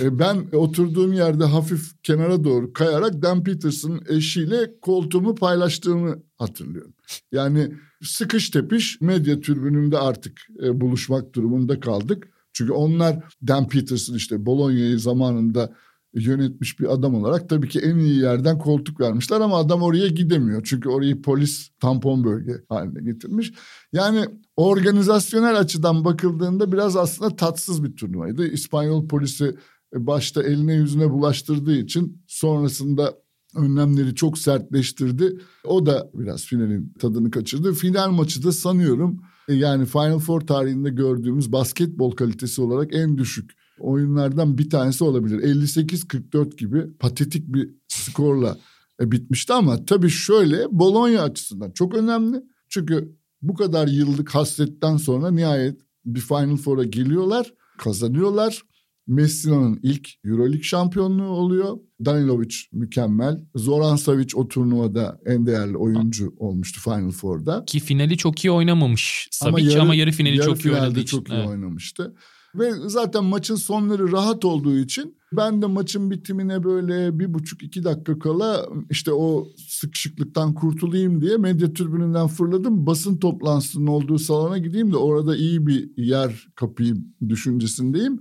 [0.00, 6.94] ben oturduğum yerde hafif kenara doğru kayarak Dan Peters'ın eşiyle koltuğumu paylaştığımı hatırlıyorum.
[7.32, 12.28] Yani sıkış tepiş medya türbününde artık e, buluşmak durumunda kaldık.
[12.52, 15.72] Çünkü onlar Dan Peterson işte Bologna'yı zamanında
[16.14, 20.62] yönetmiş bir adam olarak tabii ki en iyi yerden koltuk vermişler ama adam oraya gidemiyor.
[20.64, 23.52] Çünkü orayı polis tampon bölge haline getirmiş.
[23.92, 24.24] Yani
[24.56, 28.48] organizasyonel açıdan bakıldığında biraz aslında tatsız bir turnuvaydı.
[28.48, 29.54] İspanyol polisi e,
[29.94, 33.14] başta eline yüzüne bulaştırdığı için sonrasında
[33.56, 35.40] önlemleri çok sertleştirdi.
[35.64, 37.72] O da biraz finalin tadını kaçırdı.
[37.72, 43.50] Final maçı da sanıyorum e, yani Final Four tarihinde gördüğümüz basketbol kalitesi olarak en düşük
[43.80, 45.38] oyunlardan bir tanesi olabilir.
[45.38, 48.58] 58-44 gibi patetik bir skorla
[49.00, 52.42] e, bitmişti ama tabii şöyle Bologna açısından çok önemli.
[52.68, 58.62] Çünkü bu kadar yıllık hasretten sonra nihayet bir Final Four'a geliyorlar, kazanıyorlar.
[59.12, 61.78] Messina'nın ilk Euroleague şampiyonluğu oluyor.
[62.04, 63.40] Danilovic mükemmel.
[63.54, 67.64] Zoran Savic o turnuvada en değerli oyuncu olmuştu Final Four'da.
[67.64, 71.00] Ki finali çok iyi oynamamış Savic ama yarı, ama yarı finali yarı çok iyi oynadı
[71.00, 71.16] için.
[71.18, 71.48] çok iyi evet.
[71.48, 72.14] oynamıştı.
[72.54, 77.84] Ve zaten maçın sonları rahat olduğu için ben de maçın bitimine böyle bir buçuk iki
[77.84, 82.86] dakika kala işte o sıkışıklıktan kurtulayım diye medya türbününden fırladım.
[82.86, 88.20] Basın toplantısının olduğu salona gideyim de orada iyi bir yer kapayım düşüncesindeyim.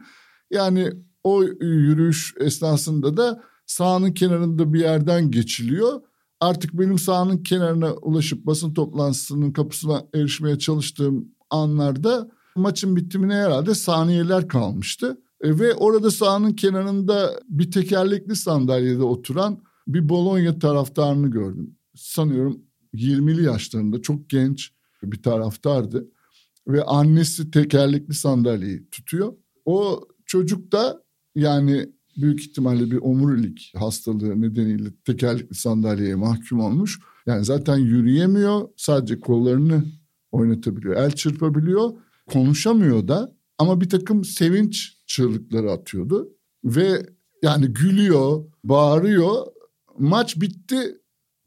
[0.51, 0.89] Yani
[1.23, 6.01] o yürüyüş esnasında da sahanın kenarında bir yerden geçiliyor.
[6.39, 14.47] Artık benim sahanın kenarına ulaşıp basın toplantısının kapısına erişmeye çalıştığım anlarda maçın bitimine herhalde saniyeler
[14.47, 15.21] kalmıştı.
[15.41, 21.75] E, ve orada sahanın kenarında bir tekerlekli sandalyede oturan bir Bologna taraftarını gördüm.
[21.95, 22.61] Sanıyorum
[22.93, 24.71] 20'li yaşlarında çok genç
[25.03, 26.07] bir taraftardı.
[26.67, 29.33] Ve annesi tekerlekli sandalyeyi tutuyor.
[29.65, 31.03] O Çocuk da
[31.35, 36.99] yani büyük ihtimalle bir omurilik hastalığı nedeniyle tekerlekli sandalyeye mahkum olmuş.
[37.25, 39.85] Yani zaten yürüyemiyor, sadece kollarını
[40.31, 41.91] oynatabiliyor, el çırpabiliyor,
[42.29, 46.29] konuşamıyor da ama bir takım sevinç çığlıkları atıyordu
[46.63, 47.05] ve
[47.43, 49.35] yani gülüyor, bağırıyor.
[49.99, 50.97] Maç bitti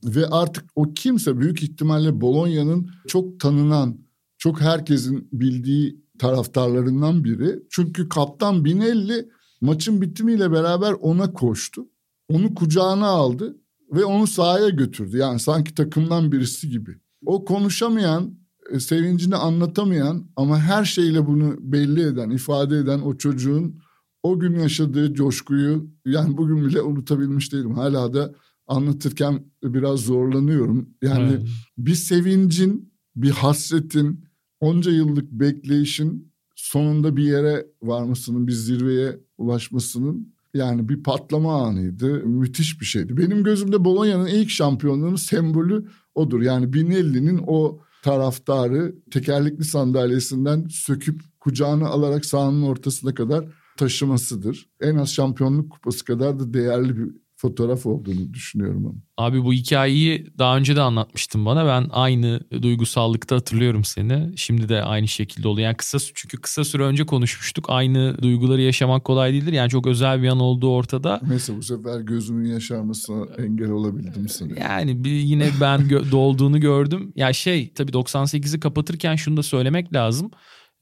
[0.04, 3.98] ve artık o kimse büyük ihtimalle Bologna'nın çok tanınan,
[4.38, 7.62] çok herkesin bildiği taraftarlarından biri.
[7.70, 9.28] Çünkü kaptan Binelli
[9.60, 11.86] maçın bitimiyle beraber ona koştu.
[12.28, 13.56] Onu kucağına aldı
[13.92, 15.16] ve onu sahaya götürdü.
[15.16, 16.98] Yani sanki takımdan birisi gibi.
[17.26, 18.38] O konuşamayan,
[18.70, 23.80] e, sevincini anlatamayan ama her şeyle bunu belli eden, ifade eden o çocuğun
[24.22, 27.74] o gün yaşadığı coşkuyu yani bugün bile unutabilmiş değilim.
[27.74, 28.34] Hala da
[28.66, 30.88] anlatırken biraz zorlanıyorum.
[31.02, 31.48] Yani evet.
[31.78, 34.24] bir sevincin, bir hasretin,
[34.64, 42.26] onca yıllık bekleyişin sonunda bir yere varmasının, bir zirveye ulaşmasının yani bir patlama anıydı.
[42.26, 43.16] Müthiş bir şeydi.
[43.16, 46.42] Benim gözümde Bologna'nın ilk şampiyonluğunun sembolü odur.
[46.42, 53.44] Yani Binelli'nin o taraftarı tekerlekli sandalyesinden söküp kucağına alarak sahanın ortasına kadar
[53.76, 54.68] taşımasıdır.
[54.80, 58.94] En az şampiyonluk kupası kadar da değerli bir fotoğraf olduğunu düşünüyorum onu.
[59.16, 61.66] Abi bu hikayeyi daha önce de anlatmıştın bana.
[61.66, 64.32] Ben aynı duygusallıkta hatırlıyorum seni.
[64.36, 65.64] Şimdi de aynı şekilde oluyor.
[65.66, 67.66] Yani kısa çünkü kısa süre önce konuşmuştuk.
[67.68, 69.52] Aynı duyguları yaşamak kolay değildir.
[69.52, 71.20] Yani çok özel bir an olduğu ortada.
[71.28, 74.58] Mesela bu sefer gözümün yaşarmasına engel olabildim sana.
[74.58, 77.12] Yani bir, yine ben gö- dolduğunu gördüm.
[77.16, 80.30] Ya şey tabii 98'i kapatırken şunu da söylemek lazım.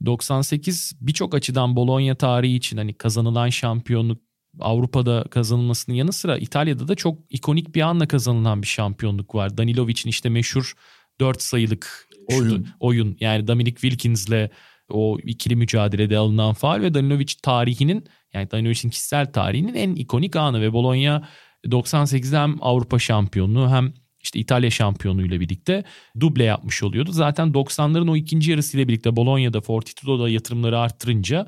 [0.06, 6.94] 98 birçok açıdan Bologna tarihi için hani kazanılan şampiyonluk Avrupa'da kazanılmasının yanı sıra İtalya'da da
[6.94, 9.58] çok ikonik bir anla kazanılan bir şampiyonluk var.
[9.58, 10.74] Danilovic'in işte meşhur
[11.20, 12.68] 4 sayılık oyun.
[12.80, 13.16] oyun.
[13.20, 14.50] Yani Dominic Wilkins'le
[14.90, 20.60] o ikili mücadelede alınan faal ve Danilovic tarihinin yani Danilovic'in kişisel tarihinin en ikonik anı
[20.60, 21.28] ve Bologna
[21.66, 25.84] 98'de hem Avrupa şampiyonluğu hem işte İtalya şampiyonluğuyla birlikte
[26.20, 27.12] duble yapmış oluyordu.
[27.12, 31.46] Zaten 90'ların o ikinci yarısıyla birlikte Bologna'da Fortitudo'da yatırımları arttırınca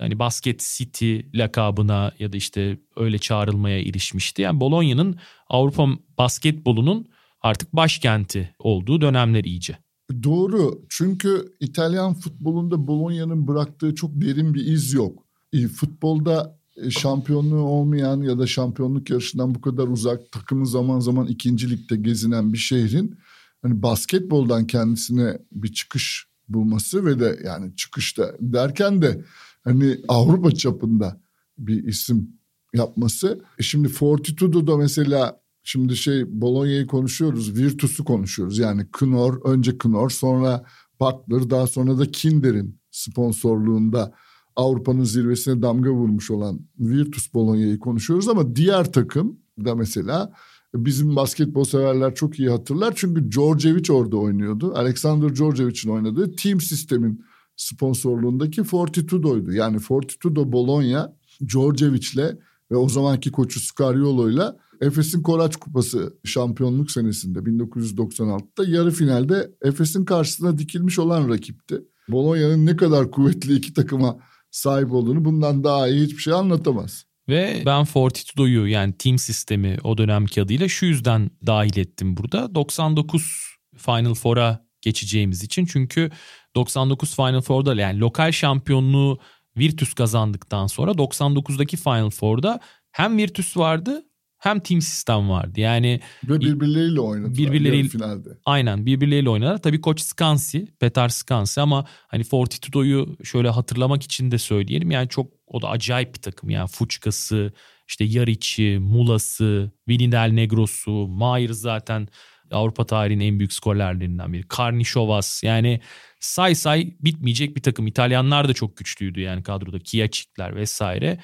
[0.00, 4.42] hani basket city lakabına ya da işte öyle çağrılmaya erişmişti.
[4.42, 5.16] Yani Bologna'nın
[5.48, 7.06] Avrupa basketbolunun
[7.40, 9.78] artık başkenti olduğu dönemler iyice.
[10.22, 15.24] Doğru çünkü İtalyan futbolunda Bologna'nın bıraktığı çok derin bir iz yok.
[15.52, 21.26] E, futbolda e, şampiyonluğu olmayan ya da şampiyonluk yarışından bu kadar uzak takımı zaman zaman
[21.26, 23.18] ikinci ligde gezinen bir şehrin
[23.62, 29.24] hani basketboldan kendisine bir çıkış bulması ve de yani çıkışta derken de
[29.64, 31.20] hani Avrupa çapında
[31.58, 32.40] bir isim
[32.74, 33.44] yapması.
[33.58, 38.58] E şimdi Fortitudo'da mesela şimdi şey Bologna'yı konuşuyoruz, Virtus'u konuşuyoruz.
[38.58, 40.64] Yani Knorr, önce Knorr sonra
[41.00, 44.14] Butler daha sonra da Kinder'in sponsorluğunda
[44.56, 50.32] Avrupa'nın zirvesine damga vurmuş olan Virtus Bologna'yı konuşuyoruz ama diğer takım da mesela
[50.74, 52.92] bizim basketbol severler çok iyi hatırlar.
[52.96, 54.72] Çünkü Djordjevic orada oynuyordu.
[54.74, 57.24] Alexander Djordjevic'in oynadığı team sistemin
[57.60, 59.52] sponsorluğundaki Fortitudo'ydu.
[59.52, 61.16] Yani Fortitudo Bologna
[61.48, 62.36] Djordjevic'le
[62.70, 70.58] ve o zamanki koçu Scariolo'yla Efes'in Koraç Kupası şampiyonluk senesinde 1996'da yarı finalde Efes'in karşısına
[70.58, 71.82] dikilmiş olan rakipti.
[72.08, 74.18] Bologna'nın ne kadar kuvvetli iki takıma
[74.50, 77.04] sahip olduğunu bundan daha iyi hiçbir şey anlatamaz.
[77.28, 82.54] Ve ben Fortitudo'yu yani team sistemi o dönemki adıyla şu yüzden dahil ettim burada.
[82.54, 83.46] 99
[83.76, 85.66] Final Four'a geçeceğimiz için.
[85.66, 86.10] Çünkü
[86.54, 89.18] 99 Final Four'da yani lokal şampiyonluğu
[89.56, 92.60] Virtus kazandıktan sonra 99'daki Final Four'da
[92.92, 94.02] hem Virtus vardı
[94.40, 95.60] hem team sistem vardı.
[95.60, 98.28] Yani ve birbirleriyle oynadılar birbirleriyle finalde.
[98.44, 99.62] Aynen birbirleriyle oynadılar.
[99.62, 104.90] Tabii koç Skansi, Petar Skansi ama hani Fortitudo'yu şöyle hatırlamak için de söyleyelim.
[104.90, 106.50] Yani çok o da acayip bir takım.
[106.50, 107.52] Yani Fuçkası,
[107.88, 112.08] işte Yaric'i, Mulası, Vinidel Negrosu, Mayer zaten
[112.52, 114.48] Avrupa tarihinin en büyük skorerlerinden biri.
[114.48, 115.80] Karnişovas yani
[116.20, 117.86] say say bitmeyecek bir takım.
[117.86, 119.78] İtalyanlar da çok güçlüydü yani kadroda.
[119.78, 121.18] Kiyaçikler vesaire.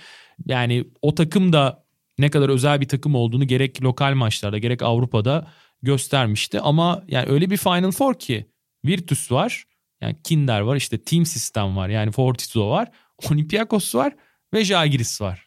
[0.47, 1.85] Yani o takım da
[2.19, 6.61] ne kadar özel bir takım olduğunu gerek lokal maçlarda gerek Avrupa'da göstermişti.
[6.61, 8.47] Ama yani öyle bir Final Four ki
[8.85, 9.65] Virtus var.
[10.01, 12.89] Yani Kinder var işte Team System var yani Fortitudo var.
[13.31, 14.17] Olympiakos var
[14.55, 15.47] ve Jagiris var.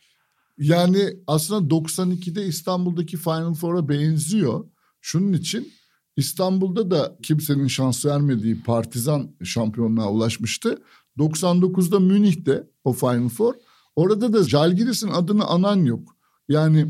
[0.58, 4.66] Yani aslında 92'de İstanbul'daki Final Four'a benziyor.
[5.02, 5.72] Şunun için
[6.16, 10.82] İstanbul'da da kimsenin şans vermediği Partizan şampiyonluğa ulaşmıştı.
[11.18, 13.54] 99'da Münih'te o Final Four.
[13.96, 16.16] Orada da Jalgiris'in adını anan yok.
[16.50, 16.88] Yani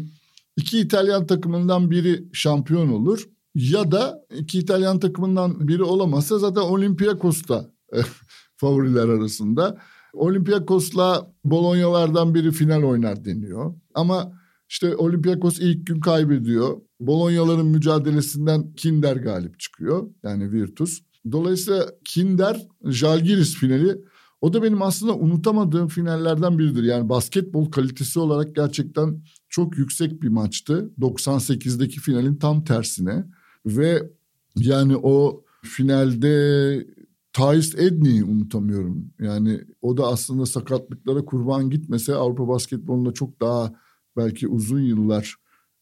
[0.58, 7.48] iki İtalyan takımından biri şampiyon olur ya da iki İtalyan takımından biri olamazsa zaten Olympiakos
[7.48, 7.72] da
[8.58, 9.78] favoriler arasında.
[10.14, 13.74] Olympiakos'la Bolognalardan biri final oynar deniyor.
[13.94, 16.82] Ama işte Olympiakos ilk gün kaybediyor.
[17.00, 20.10] Bolognaların mücadelesinden Kinder galip çıkıyor.
[20.24, 21.02] Yani Virtus.
[21.32, 24.02] Dolayısıyla Kinder Jalgiris finali
[24.42, 26.84] o da benim aslında unutamadığım finallerden biridir.
[26.84, 30.92] Yani basketbol kalitesi olarak gerçekten çok yüksek bir maçtı.
[31.00, 33.26] 98'deki finalin tam tersine.
[33.66, 34.10] Ve
[34.56, 36.88] yani o finalde
[37.34, 39.12] Thais Edney'i unutamıyorum.
[39.20, 43.74] Yani o da aslında sakatlıklara kurban gitmese Avrupa basketbolunda çok daha
[44.20, 45.36] belki uzun yıllar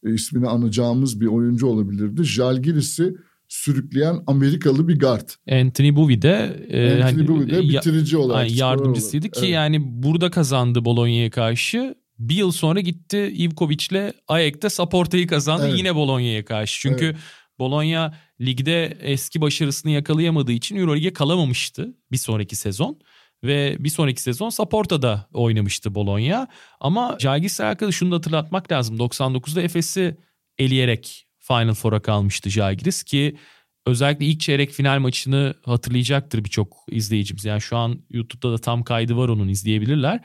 [0.06, 2.24] e, ismini anacağımız bir oyuncu olabilirdi.
[2.24, 3.16] Jalgiris'i
[3.48, 5.30] sürükleyen Amerikalı bir guard.
[5.52, 8.58] Anthony Bowie de, e, Anthony hani, Bowie de bitirici ya, olarak.
[8.58, 9.50] Yardımcısıydı ki evet.
[9.50, 11.96] yani burada kazandı Bologna'ya karşı.
[12.20, 15.78] Bir yıl sonra gitti Ivkovic'le Ayek'te Saporta'yı kazandı evet.
[15.78, 16.82] yine Bologna'ya karşı.
[16.82, 17.18] Çünkü evet.
[17.60, 23.00] Bologna ligde eski başarısını yakalayamadığı için Euroleague'e kalamamıştı bir sonraki sezon.
[23.44, 26.48] Ve bir sonraki sezon Saporta'da oynamıştı Bologna.
[26.80, 28.98] Ama Jalgiris'le alakalı şunu da hatırlatmak lazım.
[28.98, 30.18] 99'da Efes'i
[30.58, 33.38] eleyerek Final Four'a kalmıştı Jalgiris ki
[33.86, 37.46] özellikle ilk çeyrek final maçını hatırlayacaktır birçok izleyicimiz.
[37.46, 40.20] Yani şu an YouTube'da da tam kaydı var onun izleyebilirler.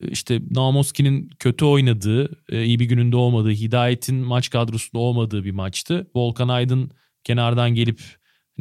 [0.00, 6.06] İşte Namoski'nin kötü oynadığı, e, iyi bir gününde olmadığı, Hidayet'in maç kadrosunda olmadığı bir maçtı.
[6.14, 6.90] Volkan Aydın
[7.24, 8.00] kenardan gelip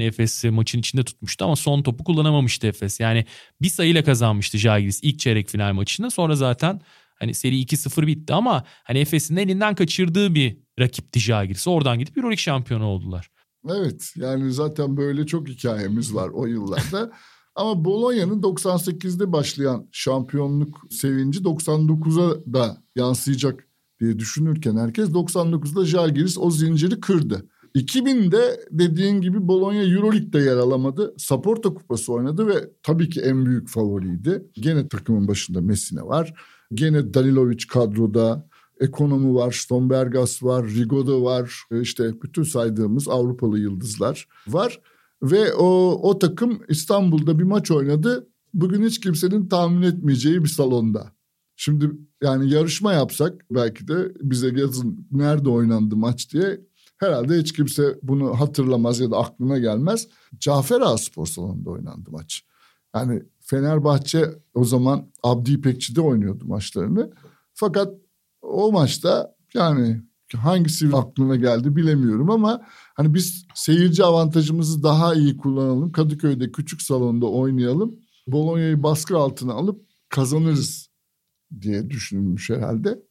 [0.04, 3.00] Efes'i maçın içinde tutmuştu ama son topu kullanamamıştı Efes.
[3.00, 3.26] Yani
[3.62, 6.10] bir sayıyla kazanmıştı Jagiris ilk çeyrek final maçında.
[6.10, 6.82] Sonra zaten
[7.20, 11.68] hani seri 2-0 bitti ama hani Efes'in elinden kaçırdığı bir rakipti Jagiris.
[11.68, 13.30] Oradan gidip Euroleague şampiyonu oldular.
[13.70, 17.12] Evet yani zaten böyle çok hikayemiz var o yıllarda.
[17.56, 23.68] Ama Bologna'nın 98'de başlayan şampiyonluk sevinci 99'a da yansıyacak
[24.00, 27.50] diye düşünürken herkes 99'da Jalgiris o zinciri kırdı.
[27.76, 31.14] 2000'de dediğin gibi Bologna Euroleague'de yer alamadı.
[31.18, 34.46] Saporta Kupası oynadı ve tabii ki en büyük favoriydi.
[34.54, 36.34] Gene takımın başında Messina var.
[36.74, 38.50] Gene Danilovic kadroda.
[38.80, 41.64] Ekonomi var, Stombergas var, Rigoda var.
[41.72, 44.82] E, işte bütün saydığımız Avrupalı yıldızlar var.
[45.24, 48.28] Ve o, o takım İstanbul'da bir maç oynadı.
[48.54, 51.12] Bugün hiç kimsenin tahmin etmeyeceği bir salonda.
[51.56, 51.92] Şimdi
[52.24, 56.62] yani yarışma yapsak belki de bize yazın nerede oynandı maç diye
[56.98, 60.08] herhalde hiç kimse bunu hatırlamaz ya da aklına gelmez.
[60.40, 62.44] Cafer Ağa Spor Salonu'nda oynandı maç.
[62.96, 67.12] Yani Fenerbahçe o zaman Abdi İpekçi'de oynuyordu maçlarını.
[67.54, 67.94] Fakat
[68.42, 70.02] o maçta yani
[70.34, 72.62] hangisi aklına geldi bilemiyorum ama
[72.94, 75.92] hani biz seyirci avantajımızı daha iyi kullanalım.
[75.92, 78.00] Kadıköy'de küçük salonda oynayalım.
[78.28, 80.90] Bologna'yı baskı altına alıp kazanırız
[81.62, 83.02] diye düşünülmüş herhalde.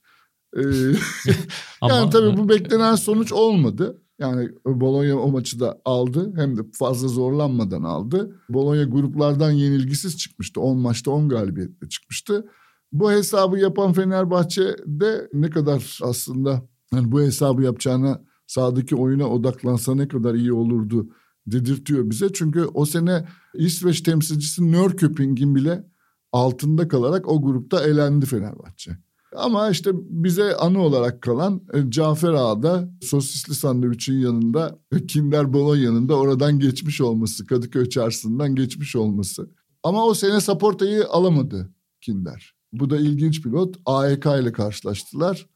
[0.56, 0.62] Ee,
[1.88, 4.00] yani tabii bu beklenen sonuç olmadı.
[4.18, 6.32] Yani Bologna o maçı da aldı.
[6.36, 8.40] Hem de fazla zorlanmadan aldı.
[8.48, 10.60] Bologna gruplardan yenilgisiz çıkmıştı.
[10.60, 12.46] 10 maçta 10 galibiyetle çıkmıştı.
[12.92, 16.62] Bu hesabı yapan Fenerbahçe de ne kadar aslında
[16.92, 21.08] yani bu hesabı yapacağına sahadaki oyuna odaklansa ne kadar iyi olurdu
[21.46, 22.32] dedirtiyor bize.
[22.32, 25.84] Çünkü o sene İsveç temsilcisi Nörköping'in bile
[26.32, 28.98] altında kalarak o grupta elendi Fenerbahçe.
[29.34, 36.14] Ama işte bize anı olarak kalan e, Cafer Ağa'da sosisli sandviçin yanında Kinder Bolon yanında
[36.14, 37.46] oradan geçmiş olması.
[37.46, 39.50] Kadıköy çarşısından geçmiş olması.
[39.82, 41.70] Ama o sene Saporta'yı alamadı
[42.00, 42.54] Kinder.
[42.72, 43.76] Bu da ilginç pilot.
[43.86, 45.46] AEK ile karşılaştılar.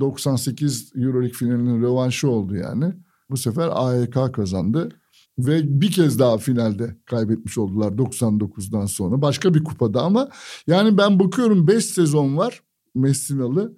[0.00, 2.92] 98 Euroleague finalinin rövanşı oldu yani.
[3.30, 4.88] Bu sefer AEK kazandı.
[5.38, 9.22] Ve bir kez daha finalde kaybetmiş oldular 99'dan sonra.
[9.22, 10.28] Başka bir kupada ama
[10.66, 12.62] yani ben bakıyorum 5 sezon var
[12.96, 13.76] Messinalı.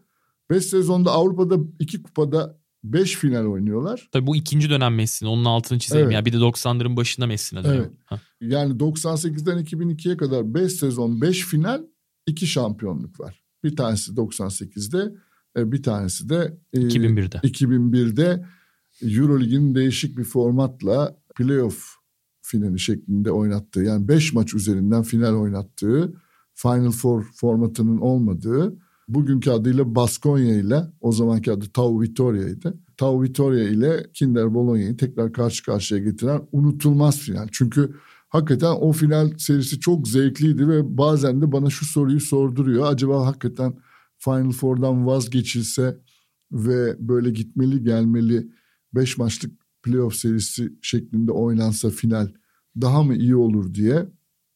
[0.51, 4.09] 5 sezonda Avrupa'da iki kupada 5 final oynuyorlar.
[4.13, 5.31] Tabii bu ikinci dönem Messina.
[5.31, 6.05] Onun altını çizelim.
[6.05, 6.15] Evet.
[6.15, 7.91] Ya bir de 90'ların başında Messina dönemi.
[8.11, 8.21] Evet.
[8.41, 11.83] Yani 98'den 2002'ye kadar 5 sezon 5 final
[12.27, 13.43] 2 şampiyonluk var.
[13.65, 15.15] Bir tanesi 98'de
[15.57, 17.37] e, bir tanesi de 2001'de.
[17.37, 18.47] 2001'de
[19.03, 21.99] Eurolig'in değişik bir formatla playoff
[22.43, 26.15] finali şeklinde oynattığı yani 5 maç üzerinden final oynattığı
[26.55, 28.79] Final Four formatının olmadığı
[29.09, 32.79] bugünkü adıyla Baskonya ile o zamanki adı Tau Vitoria'ydı.
[32.97, 37.49] Tau Vitoria ile Kinder Bologna'yı tekrar karşı karşıya getiren unutulmaz final.
[37.53, 37.95] Çünkü
[38.29, 42.93] hakikaten o final serisi çok zevkliydi ve bazen de bana şu soruyu sorduruyor.
[42.93, 43.75] Acaba hakikaten
[44.19, 45.97] Final Four'dan vazgeçilse
[46.53, 48.49] ve böyle gitmeli gelmeli
[48.95, 52.29] 5 maçlık playoff serisi şeklinde oynansa final
[52.81, 54.07] daha mı iyi olur diye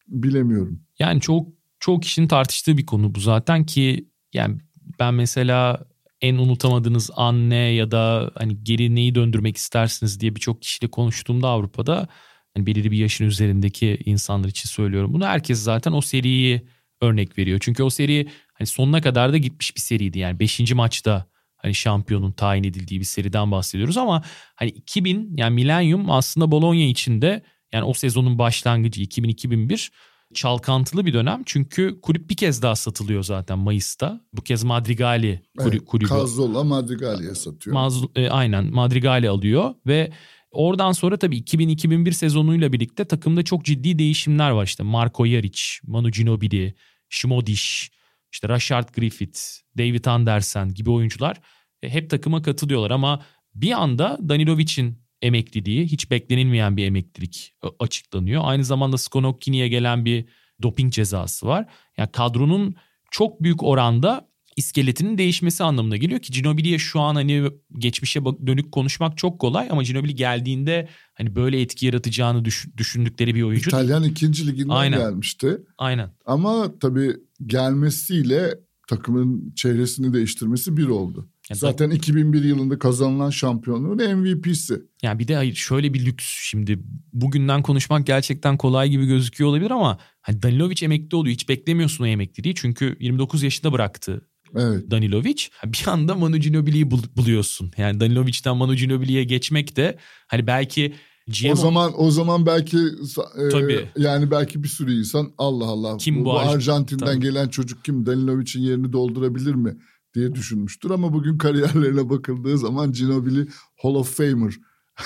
[0.08, 0.80] bilemiyorum.
[0.98, 1.48] Yani çok
[1.80, 4.58] çok kişinin tartıştığı bir konu bu zaten ki yani
[4.98, 5.86] ben mesela
[6.20, 11.48] en unutamadığınız an ne ya da hani geri neyi döndürmek istersiniz diye birçok kişiyle konuştuğumda
[11.48, 12.08] Avrupa'da
[12.54, 15.14] hani belirli bir yaşın üzerindeki insanlar için söylüyorum.
[15.14, 16.66] Bunu herkes zaten o seriyi
[17.00, 17.58] örnek veriyor.
[17.62, 20.18] Çünkü o seri hani sonuna kadar da gitmiş bir seriydi.
[20.18, 20.74] Yani 5.
[20.74, 24.22] maçta hani şampiyonun tayin edildiği bir seriden bahsediyoruz ama
[24.54, 27.42] hani 2000 yani milenyum aslında Bologna için de
[27.72, 29.90] yani o sezonun başlangıcı 2000-2001
[30.34, 31.42] çalkantılı bir dönem.
[31.46, 34.20] Çünkü kulüp bir kez daha satılıyor zaten Mayıs'ta.
[34.32, 36.08] Bu kez Madrigali kulüp, evet, kulübü.
[36.08, 37.74] Cazzola Madrigali'ye satıyor.
[37.74, 40.12] Maz, e, aynen Madrigali alıyor ve
[40.50, 44.64] oradan sonra tabii 2000-2001 sezonuyla birlikte takımda çok ciddi değişimler var.
[44.64, 46.74] İşte Marco Jaric, Manu Ginobili,
[47.08, 47.90] Şmodiş,
[48.32, 49.40] işte Rashard Griffith,
[49.78, 51.40] David Andersen gibi oyuncular
[51.82, 53.22] e, hep takıma katılıyorlar ama
[53.54, 58.42] bir anda Danilovic'in emekliliği hiç beklenilmeyen bir emeklilik açıklanıyor.
[58.44, 60.24] Aynı zamanda Skonokini'ye gelen bir
[60.62, 61.66] doping cezası var.
[61.96, 62.74] Yani kadronun
[63.10, 69.18] çok büyük oranda iskeletinin değişmesi anlamına geliyor ki Ginobili'ye şu an hani geçmişe dönük konuşmak
[69.18, 72.44] çok kolay ama Ginobili geldiğinde hani böyle etki yaratacağını
[72.76, 73.70] düşündükleri bir oyuncu.
[73.70, 74.98] İtalyan ikinci liginden Aynen.
[74.98, 75.58] gelmişti.
[75.78, 76.10] Aynen.
[76.26, 78.54] Ama tabii gelmesiyle
[78.88, 81.28] takımın çehresini değiştirmesi bir oldu.
[81.52, 84.82] Yani Zaten da, 2001 yılında kazanılan şampiyonluğun MVP'si.
[85.02, 86.78] Yani bir de hayır şöyle bir lüks şimdi
[87.12, 91.34] bugünden konuşmak gerçekten kolay gibi gözüküyor olabilir ama hani Danilovic emekli oluyor.
[91.34, 94.90] Hiç beklemiyorsun o emekliliği çünkü 29 yaşında bıraktı Evet.
[94.90, 95.48] Danilovic.
[95.64, 97.72] Bir anda Manu Ginobili'yi buluyorsun.
[97.76, 100.94] Yani Danilovic'den Manu Ginobili'ye geçmek de hani belki
[101.28, 103.88] GM o zaman o zaman belki e, Tabii.
[103.96, 107.20] yani belki bir sürü insan Allah Allah kim bu, bu Arjantin'den Tabii.
[107.20, 109.76] gelen çocuk kim Danilovic'in yerini doldurabilir mi
[110.14, 113.46] diye düşünmüştür ama bugün kariyerlerine bakıldığı zaman Ginobili
[113.82, 114.54] Hall of Famer.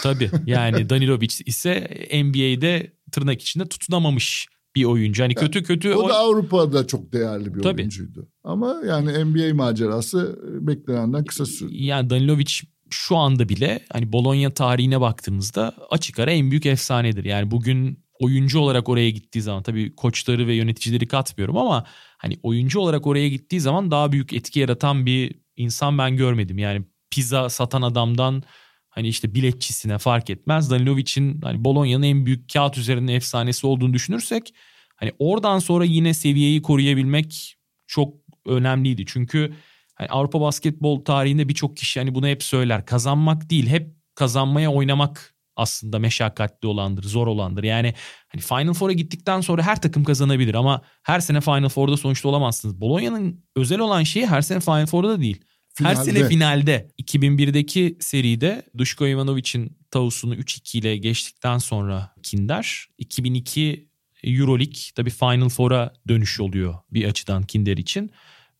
[0.02, 1.88] Tabii yani Danilovic ise
[2.24, 5.22] NBA'de tırnak içinde tutunamamış bir oyuncu.
[5.22, 7.80] Hani kötü kötü O da Avrupa'da çok değerli bir Tabii.
[7.82, 8.28] oyuncuydu.
[8.44, 11.72] Ama yani NBA macerası beklenenden kısa sürdü.
[11.74, 12.52] yani Danilovic
[12.90, 17.24] şu anda bile hani Bologna tarihine baktığımızda açık ara en büyük efsanedir.
[17.24, 21.84] Yani bugün oyuncu olarak oraya gittiği zaman tabii koçları ve yöneticileri katmıyorum ama
[22.18, 26.58] hani oyuncu olarak oraya gittiği zaman daha büyük etki yaratan bir insan ben görmedim.
[26.58, 28.42] Yani pizza satan adamdan
[28.88, 30.70] hani işte biletçisine fark etmez.
[30.70, 34.54] Danilovic'in hani Bologna'nın en büyük kağıt üzerinde efsanesi olduğunu düşünürsek
[34.96, 38.14] hani oradan sonra yine seviyeyi koruyabilmek çok
[38.46, 39.04] önemliydi.
[39.06, 39.54] Çünkü
[39.94, 42.86] hani Avrupa basketbol tarihinde birçok kişi hani bunu hep söyler.
[42.86, 47.64] Kazanmak değil, hep kazanmaya oynamak aslında meşakkatli olandır, zor olandır.
[47.64, 47.94] Yani
[48.28, 52.80] hani Final Four'a gittikten sonra her takım kazanabilir ama her sene Final Four'da sonuçta olamazsınız.
[52.80, 55.40] Bologna'nın özel olan şeyi her sene Final Four'da değil.
[55.78, 56.12] Her Finalde.
[56.12, 63.88] sene finalde 2001'deki seride Duško Ivanovic'in Tavus'unu 3-2 ile geçtikten sonra Kinder 2002
[64.24, 68.10] Euroleague tabii Final Four'a dönüş oluyor bir açıdan Kinder için.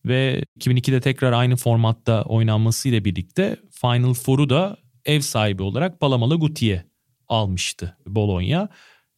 [0.05, 6.85] Ve 2002'de tekrar aynı formatta oynanmasıyla birlikte Final Four'u da ev sahibi olarak Palamala Guti'ye
[7.29, 8.69] almıştı Bologna.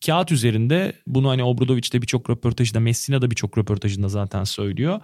[0.05, 4.99] Kağıt üzerinde bunu hani Obradovic de birçok röportajında Messina da birçok röportajında zaten söylüyor.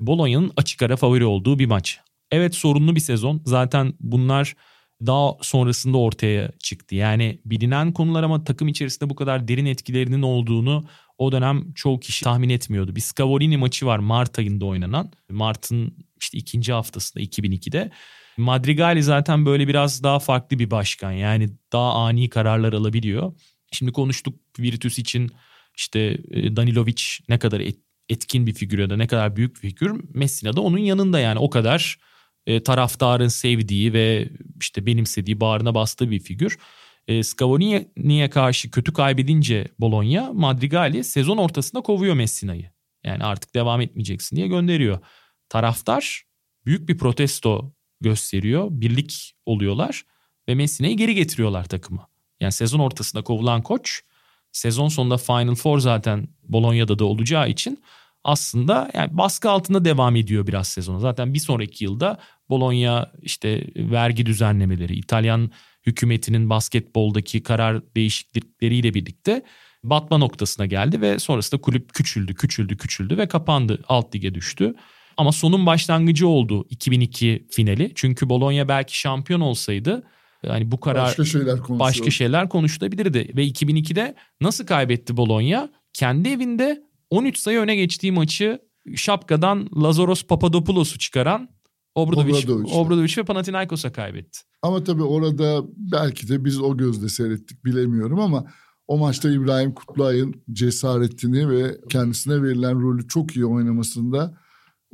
[0.00, 2.00] Bologna'nın açık ara favori olduğu bir maç.
[2.30, 3.42] Evet sorunlu bir sezon.
[3.44, 4.54] Zaten bunlar
[5.06, 6.94] daha sonrasında ortaya çıktı.
[6.94, 10.84] Yani bilinen konular ama takım içerisinde bu kadar derin etkilerinin olduğunu
[11.18, 12.96] o dönem çoğu kişi tahmin etmiyordu.
[12.96, 15.12] Bir Scavorini maçı var Mart ayında oynanan.
[15.30, 17.90] Mart'ın işte ikinci haftasında 2002'de.
[18.36, 21.12] Madrigali zaten böyle biraz daha farklı bir başkan.
[21.12, 23.32] Yani daha ani kararlar alabiliyor.
[23.72, 25.30] Şimdi konuştuk Virtus için
[25.76, 29.60] işte e, Danilovic ne kadar et- etkin bir figür ya da ne kadar büyük bir
[29.60, 30.00] figür.
[30.14, 31.98] Messina da onun yanında yani o kadar
[32.46, 34.28] e, taraftarın sevdiği ve
[34.60, 36.58] işte benimsediği bağrına bastığı bir figür.
[37.08, 42.70] E, Scavoni'ye karşı kötü kaybedince Bologna Madrigali sezon ortasında kovuyor Messina'yı.
[43.04, 44.98] Yani artık devam etmeyeceksin diye gönderiyor.
[45.48, 46.22] Taraftar
[46.66, 47.72] büyük bir protesto
[48.04, 48.68] gösteriyor.
[48.70, 50.02] Birlik oluyorlar
[50.48, 52.08] ve Messina'yı geri getiriyorlar takıma.
[52.40, 54.02] Yani sezon ortasında kovulan koç
[54.52, 57.82] sezon sonunda Final Four zaten Bologna'da da olacağı için
[58.24, 61.00] aslında yani baskı altında devam ediyor biraz sezonu.
[61.00, 65.50] Zaten bir sonraki yılda Bologna işte vergi düzenlemeleri, İtalyan
[65.86, 69.42] hükümetinin basketboldaki karar değişiklikleriyle birlikte
[69.82, 73.84] batma noktasına geldi ve sonrasında kulüp küçüldü, küçüldü, küçüldü ve kapandı.
[73.88, 74.74] Alt lige düştü.
[75.16, 77.92] Ama sonun başlangıcı oldu 2002 finali.
[77.94, 80.02] Çünkü Bologna belki şampiyon olsaydı
[80.42, 81.80] yani bu karar Başka şeyler konuşuyor.
[81.80, 83.32] başka şeyler konuşulabilirdi.
[83.36, 85.70] Ve 2002'de nasıl kaybetti Bologna?
[85.92, 88.58] Kendi evinde 13 sayı öne geçtiği maçı
[88.96, 91.48] şapkadan Lazaros Papadopoulos'u çıkaran
[91.94, 92.74] Obradovic, Obradovic'le.
[92.74, 94.38] Obradovic ve Panathinaikos'a kaybetti.
[94.62, 98.44] Ama tabii orada belki de biz o gözle seyrettik bilemiyorum ama
[98.88, 104.38] o maçta İbrahim Kutluay'ın cesaretini ve kendisine verilen rolü çok iyi oynamasını da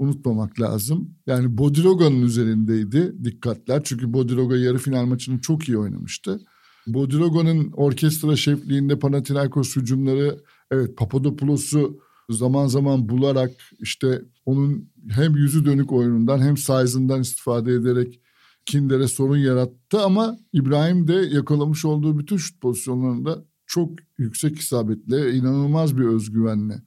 [0.00, 1.14] unutmamak lazım.
[1.26, 3.80] Yani Bodiroga'nın üzerindeydi dikkatler.
[3.84, 6.40] Çünkü Bodiroga yarı final maçını çok iyi oynamıştı.
[6.86, 10.40] Bodiroga'nın orkestra şefliğinde Panathinaikos hücumları
[10.70, 18.20] evet Papadopoulos'u zaman zaman bularak işte onun hem yüzü dönük oyunundan hem size'ından istifade ederek
[18.66, 25.98] Kinder'e sorun yarattı ama İbrahim de yakalamış olduğu bütün şut pozisyonlarında çok yüksek isabetle, inanılmaz
[25.98, 26.82] bir özgüvenle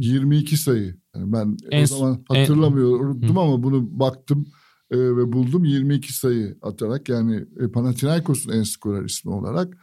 [0.00, 0.96] 22 sayı.
[1.14, 3.40] Yani ben En- o zaman hatırlamıyordum Hı.
[3.40, 4.46] ama bunu baktım
[4.90, 9.74] e, ve buldum 22 sayı atarak yani e, Panathinaikos'un en skorer ismi olarak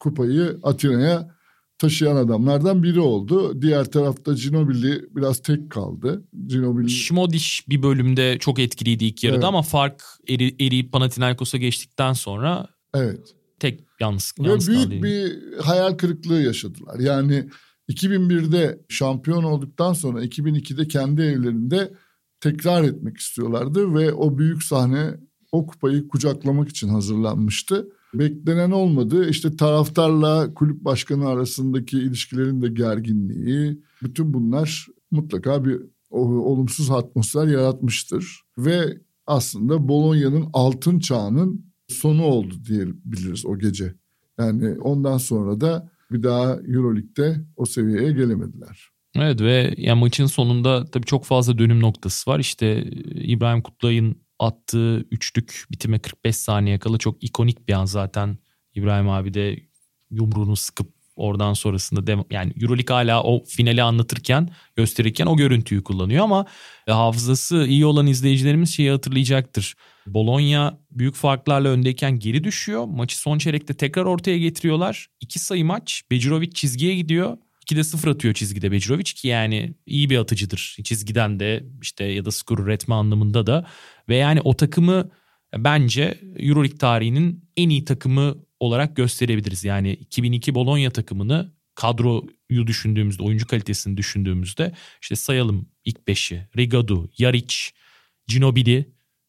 [0.00, 1.38] kupayı Atina'ya
[1.78, 3.62] taşıyan adamlardan biri oldu.
[3.62, 6.24] Diğer tarafta Ginobili biraz tek kaldı.
[6.46, 9.48] Ginobili Şmodiş bir bölümde çok etkiliydi ilk yarıda Evet.
[9.48, 15.02] ama fark eri, eriyip Panathinaikos'a geçtikten sonra evet tek yalnız, Ve yalnız büyük kaldı.
[15.02, 16.98] bir hayal kırıklığı yaşadılar.
[17.00, 17.48] Yani
[17.88, 21.92] 2001'de şampiyon olduktan sonra 2002'de kendi evlerinde
[22.40, 25.14] tekrar etmek istiyorlardı ve o büyük sahne
[25.52, 27.88] o kupayı kucaklamak için hazırlanmıştı.
[28.14, 29.28] Beklenen olmadı.
[29.28, 35.80] İşte taraftarla kulüp başkanı arasındaki ilişkilerin de gerginliği, bütün bunlar mutlaka bir
[36.10, 38.42] olumsuz atmosfer yaratmıştır.
[38.58, 43.94] Ve aslında Bologna'nın altın çağının sonu oldu diyebiliriz o gece.
[44.38, 48.88] Yani ondan sonra da bir daha Euroleague'de o seviyeye gelemediler.
[49.16, 52.38] Evet ve yani maçın sonunda tabii çok fazla dönüm noktası var.
[52.38, 52.84] İşte e,
[53.24, 58.38] İbrahim Kutlay'ın attığı üçlük bitime 45 saniye kala çok ikonik bir an zaten.
[58.74, 59.60] İbrahim abi de
[60.10, 66.24] yumruğunu sıkıp oradan sonrasında dem- yani Euroleague hala o finali anlatırken gösterirken o görüntüyü kullanıyor
[66.24, 66.46] ama
[66.86, 69.74] e, hafızası iyi olan izleyicilerimiz şeyi hatırlayacaktır.
[70.06, 72.84] Bologna büyük farklarla öndeyken geri düşüyor.
[72.84, 75.06] Maçı son çeyrekte tekrar ortaya getiriyorlar.
[75.20, 76.02] İki sayı maç.
[76.10, 77.36] Becirovic çizgiye gidiyor.
[77.70, 80.76] 2'de 0 atıyor çizgide Becirovic ki yani iyi bir atıcıdır.
[80.84, 83.66] Çizgiden de işte ya da skor üretme anlamında da.
[84.08, 85.10] Ve yani o takımı
[85.56, 89.64] bence Euroleague tarihinin en iyi takımı olarak gösterebiliriz.
[89.64, 96.46] Yani 2002 Bologna takımını kadroyu düşündüğümüzde, oyuncu kalitesini düşündüğümüzde işte sayalım ilk beşi.
[96.56, 97.56] Rigadu, Jaric,
[98.26, 98.88] Ginobili,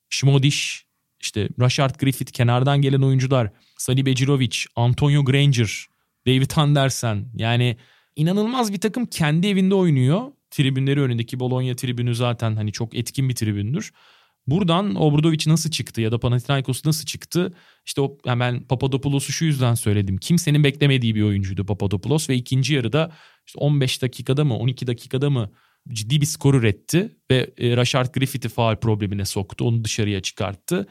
[0.10, 0.86] Šmodiš,
[1.20, 5.86] işte Rashard Griffith, kenardan gelen oyuncular, Sali Becirovic, Antonio Granger,
[6.28, 7.26] David Andersen.
[7.36, 7.78] Yani
[8.16, 10.32] inanılmaz bir takım kendi evinde oynuyor.
[10.52, 13.92] Tribünleri önündeki Bologna tribünü zaten hani çok etkin bir tribündür.
[14.52, 17.54] Buradan Obradovic nasıl çıktı ya da Panathinaikos nasıl çıktı?
[17.86, 20.18] İşte o ben Papadopoulos'u şu yüzden söyledim.
[20.18, 23.12] Kimsenin beklemediği bir oyuncuydu Papadopoulos ve ikinci yarıda
[23.48, 25.52] işte 15 dakikada mı 12 dakikada mı
[25.90, 29.66] ciddi bir skor üretti ve e, Rashard Griffith'i faal problemine soktu.
[29.66, 30.88] Onu dışarıya çıkarttı.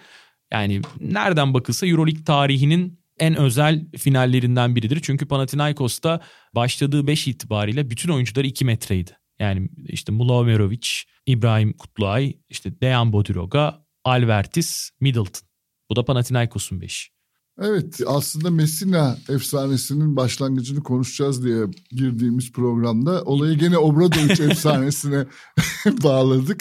[0.53, 5.01] Yani nereden bakılsa Euroleague tarihinin en özel finallerinden biridir.
[5.03, 6.21] Çünkü Panathinaikos'ta
[6.55, 9.11] başladığı 5 itibariyle bütün oyuncular 2 metreydi.
[9.41, 10.89] Yani işte Mulaverovic,
[11.27, 15.49] İbrahim Kutluay, işte Dejan Bodiroga, Alvertis, Middleton.
[15.91, 17.19] Bu da Panathinaikos'un 5'i.
[17.61, 25.27] Evet aslında Messina efsanesinin başlangıcını konuşacağız diye girdiğimiz programda olayı gene Obradovic efsanesine
[26.05, 26.61] bağladık.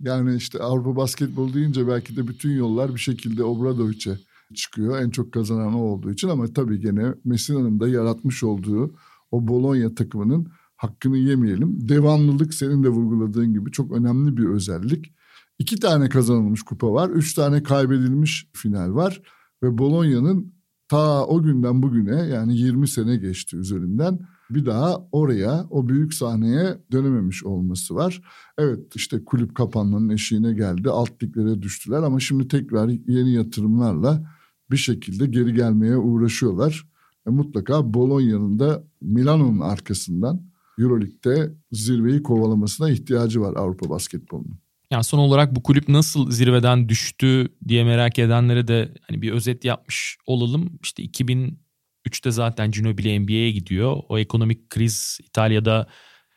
[0.00, 4.18] Yani işte Avrupa basketbol deyince belki de bütün yollar bir şekilde Obradovic'e
[4.54, 5.02] çıkıyor.
[5.02, 8.94] En çok kazanan o olduğu için ama tabii gene Messina'nın da yaratmış olduğu
[9.30, 11.88] o Bologna takımının hakkını yemeyelim.
[11.88, 15.14] Devamlılık senin de vurguladığın gibi çok önemli bir özellik.
[15.58, 17.10] İki tane kazanılmış kupa var.
[17.10, 19.22] Üç tane kaybedilmiş final var.
[19.62, 20.54] Ve Bologna'nın
[20.88, 24.18] ta o günden bugüne yani 20 sene geçti üzerinden
[24.50, 28.22] bir daha oraya o büyük sahneye dönememiş olması var.
[28.58, 34.34] Evet işte kulüp kapanmanın eşiğine geldi alt liglere düştüler ama şimdi tekrar yeni yatırımlarla
[34.70, 36.88] bir şekilde geri gelmeye uğraşıyorlar.
[37.26, 44.58] E, mutlaka Bologna'nın da Milano'nun arkasından Euroleague'de zirveyi kovalamasına ihtiyacı var Avrupa basketbolunun.
[44.90, 49.64] Yani son olarak bu kulüp nasıl zirveden düştü diye merak edenlere de hani bir özet
[49.64, 50.78] yapmış olalım.
[50.82, 53.96] İşte 2003'te zaten Ginobili NBA'ye gidiyor.
[54.08, 55.86] O ekonomik kriz İtalya'da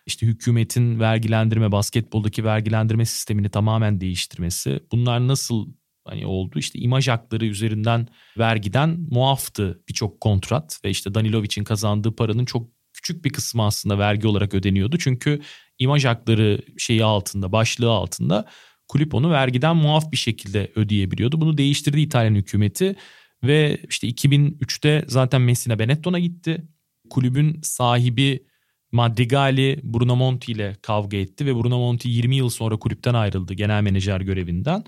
[0.06, 4.80] işte hükümetin vergilendirme, basketboldaki vergilendirme sistemini tamamen değiştirmesi.
[4.92, 5.68] Bunlar nasıl
[6.06, 6.60] hani oldu?
[6.60, 8.08] İşte imaj hakları üzerinden
[8.38, 14.28] vergiden muaftı birçok kontrat ve işte Danilovic'in kazandığı paranın çok küçük bir kısmı aslında vergi
[14.28, 14.98] olarak ödeniyordu.
[14.98, 15.42] Çünkü
[15.80, 18.46] imaj hakları şeyi altında, başlığı altında
[18.88, 21.42] kulüp onu vergiden muaf bir şekilde ödeyebiliyordu.
[21.42, 22.96] Bunu değiştirdi İtalyan hükümeti
[23.44, 26.68] ve işte 2003'te zaten Messina Benetton'a gitti.
[27.10, 28.48] Kulübün sahibi
[28.92, 33.82] Madrigali Bruno Monti ile kavga etti ve Bruno Monti 20 yıl sonra kulüpten ayrıldı genel
[33.82, 34.84] menajer görevinden.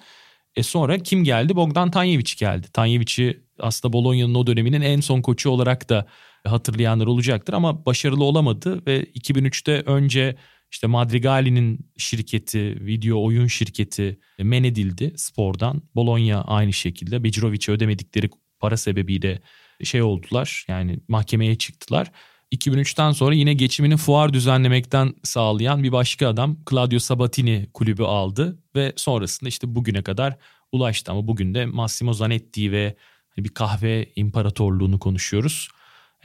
[0.56, 1.56] E sonra kim geldi?
[1.56, 2.68] Bogdan Tanjevic geldi.
[2.74, 6.06] Tanjevic'i aslında Bologna'nın o döneminin en son koçu olarak da
[6.46, 10.36] hatırlayanlar olacaktır ama başarılı olamadı ve 2003'te önce
[10.72, 15.82] işte Madrigali'nin şirketi, video oyun şirketi men edildi spordan.
[15.96, 18.30] Bologna aynı şekilde Becirovic'e ödemedikleri
[18.60, 19.42] para sebebiyle
[19.84, 22.12] şey oldular yani mahkemeye çıktılar.
[22.56, 28.94] 2003'ten sonra yine geçimini fuar düzenlemekten sağlayan bir başka adam Claudio Sabatini kulübü aldı ve
[28.96, 30.38] sonrasında işte bugüne kadar
[30.72, 32.96] ulaştı ama bugün de Massimo Zanetti ve
[33.30, 35.70] hani bir kahve imparatorluğunu konuşuyoruz.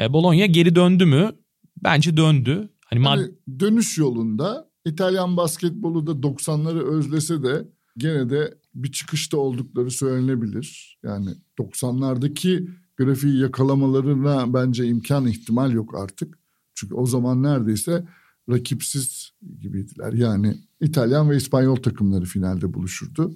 [0.01, 1.33] E, Bologna geri döndü mü?
[1.85, 2.69] Bence döndü.
[2.85, 3.31] Hani yani
[3.61, 10.99] dönüş yolunda İtalyan basketbolu da 90'ları özlese de gene de bir çıkışta oldukları söylenebilir.
[11.03, 16.39] Yani 90'lardaki grafiği yakalamalarına bence imkan ihtimal yok artık.
[16.75, 18.07] Çünkü o zaman neredeyse
[18.51, 19.31] rakipsiz
[19.61, 20.13] gibiydiler.
[20.13, 23.35] Yani İtalyan ve İspanyol takımları finalde buluşurdu.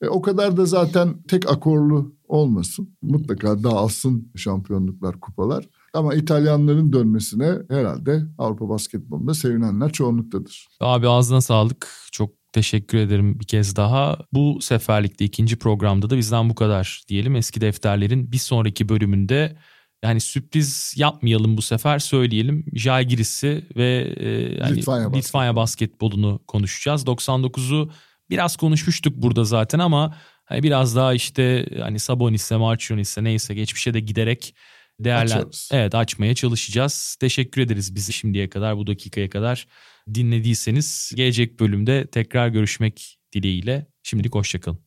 [0.00, 2.96] E, o kadar da zaten tek akorlu olmasın.
[3.02, 5.68] Mutlaka dağılsın şampiyonluklar, kupalar.
[5.94, 10.68] Ama İtalyanların dönmesine herhalde Avrupa basketbolunda sevinenler çoğunluktadır.
[10.80, 11.88] Abi ağzına sağlık.
[12.12, 14.18] Çok teşekkür ederim bir kez daha.
[14.32, 17.36] Bu seferlikte ikinci programda da bizden bu kadar diyelim.
[17.36, 19.56] Eski defterlerin bir sonraki bölümünde
[20.04, 22.64] yani sürpriz yapmayalım bu sefer söyleyelim.
[22.74, 27.04] Jalgiris'i ve e, yani Litvanya, Litvanya basketbolunu konuşacağız.
[27.04, 27.90] 99'u
[28.30, 34.00] biraz konuşmuştuk burada zaten ama hani biraz daha işte hani Sabonis'e, Marcionis'e neyse geçmişe de
[34.00, 34.54] giderek
[35.00, 37.16] değerlen evet açmaya çalışacağız.
[37.20, 39.66] Teşekkür ederiz bizi şimdiye kadar bu dakikaya kadar
[40.14, 43.86] dinlediyseniz gelecek bölümde tekrar görüşmek dileğiyle.
[44.02, 44.83] Şimdilik hoşçakalın.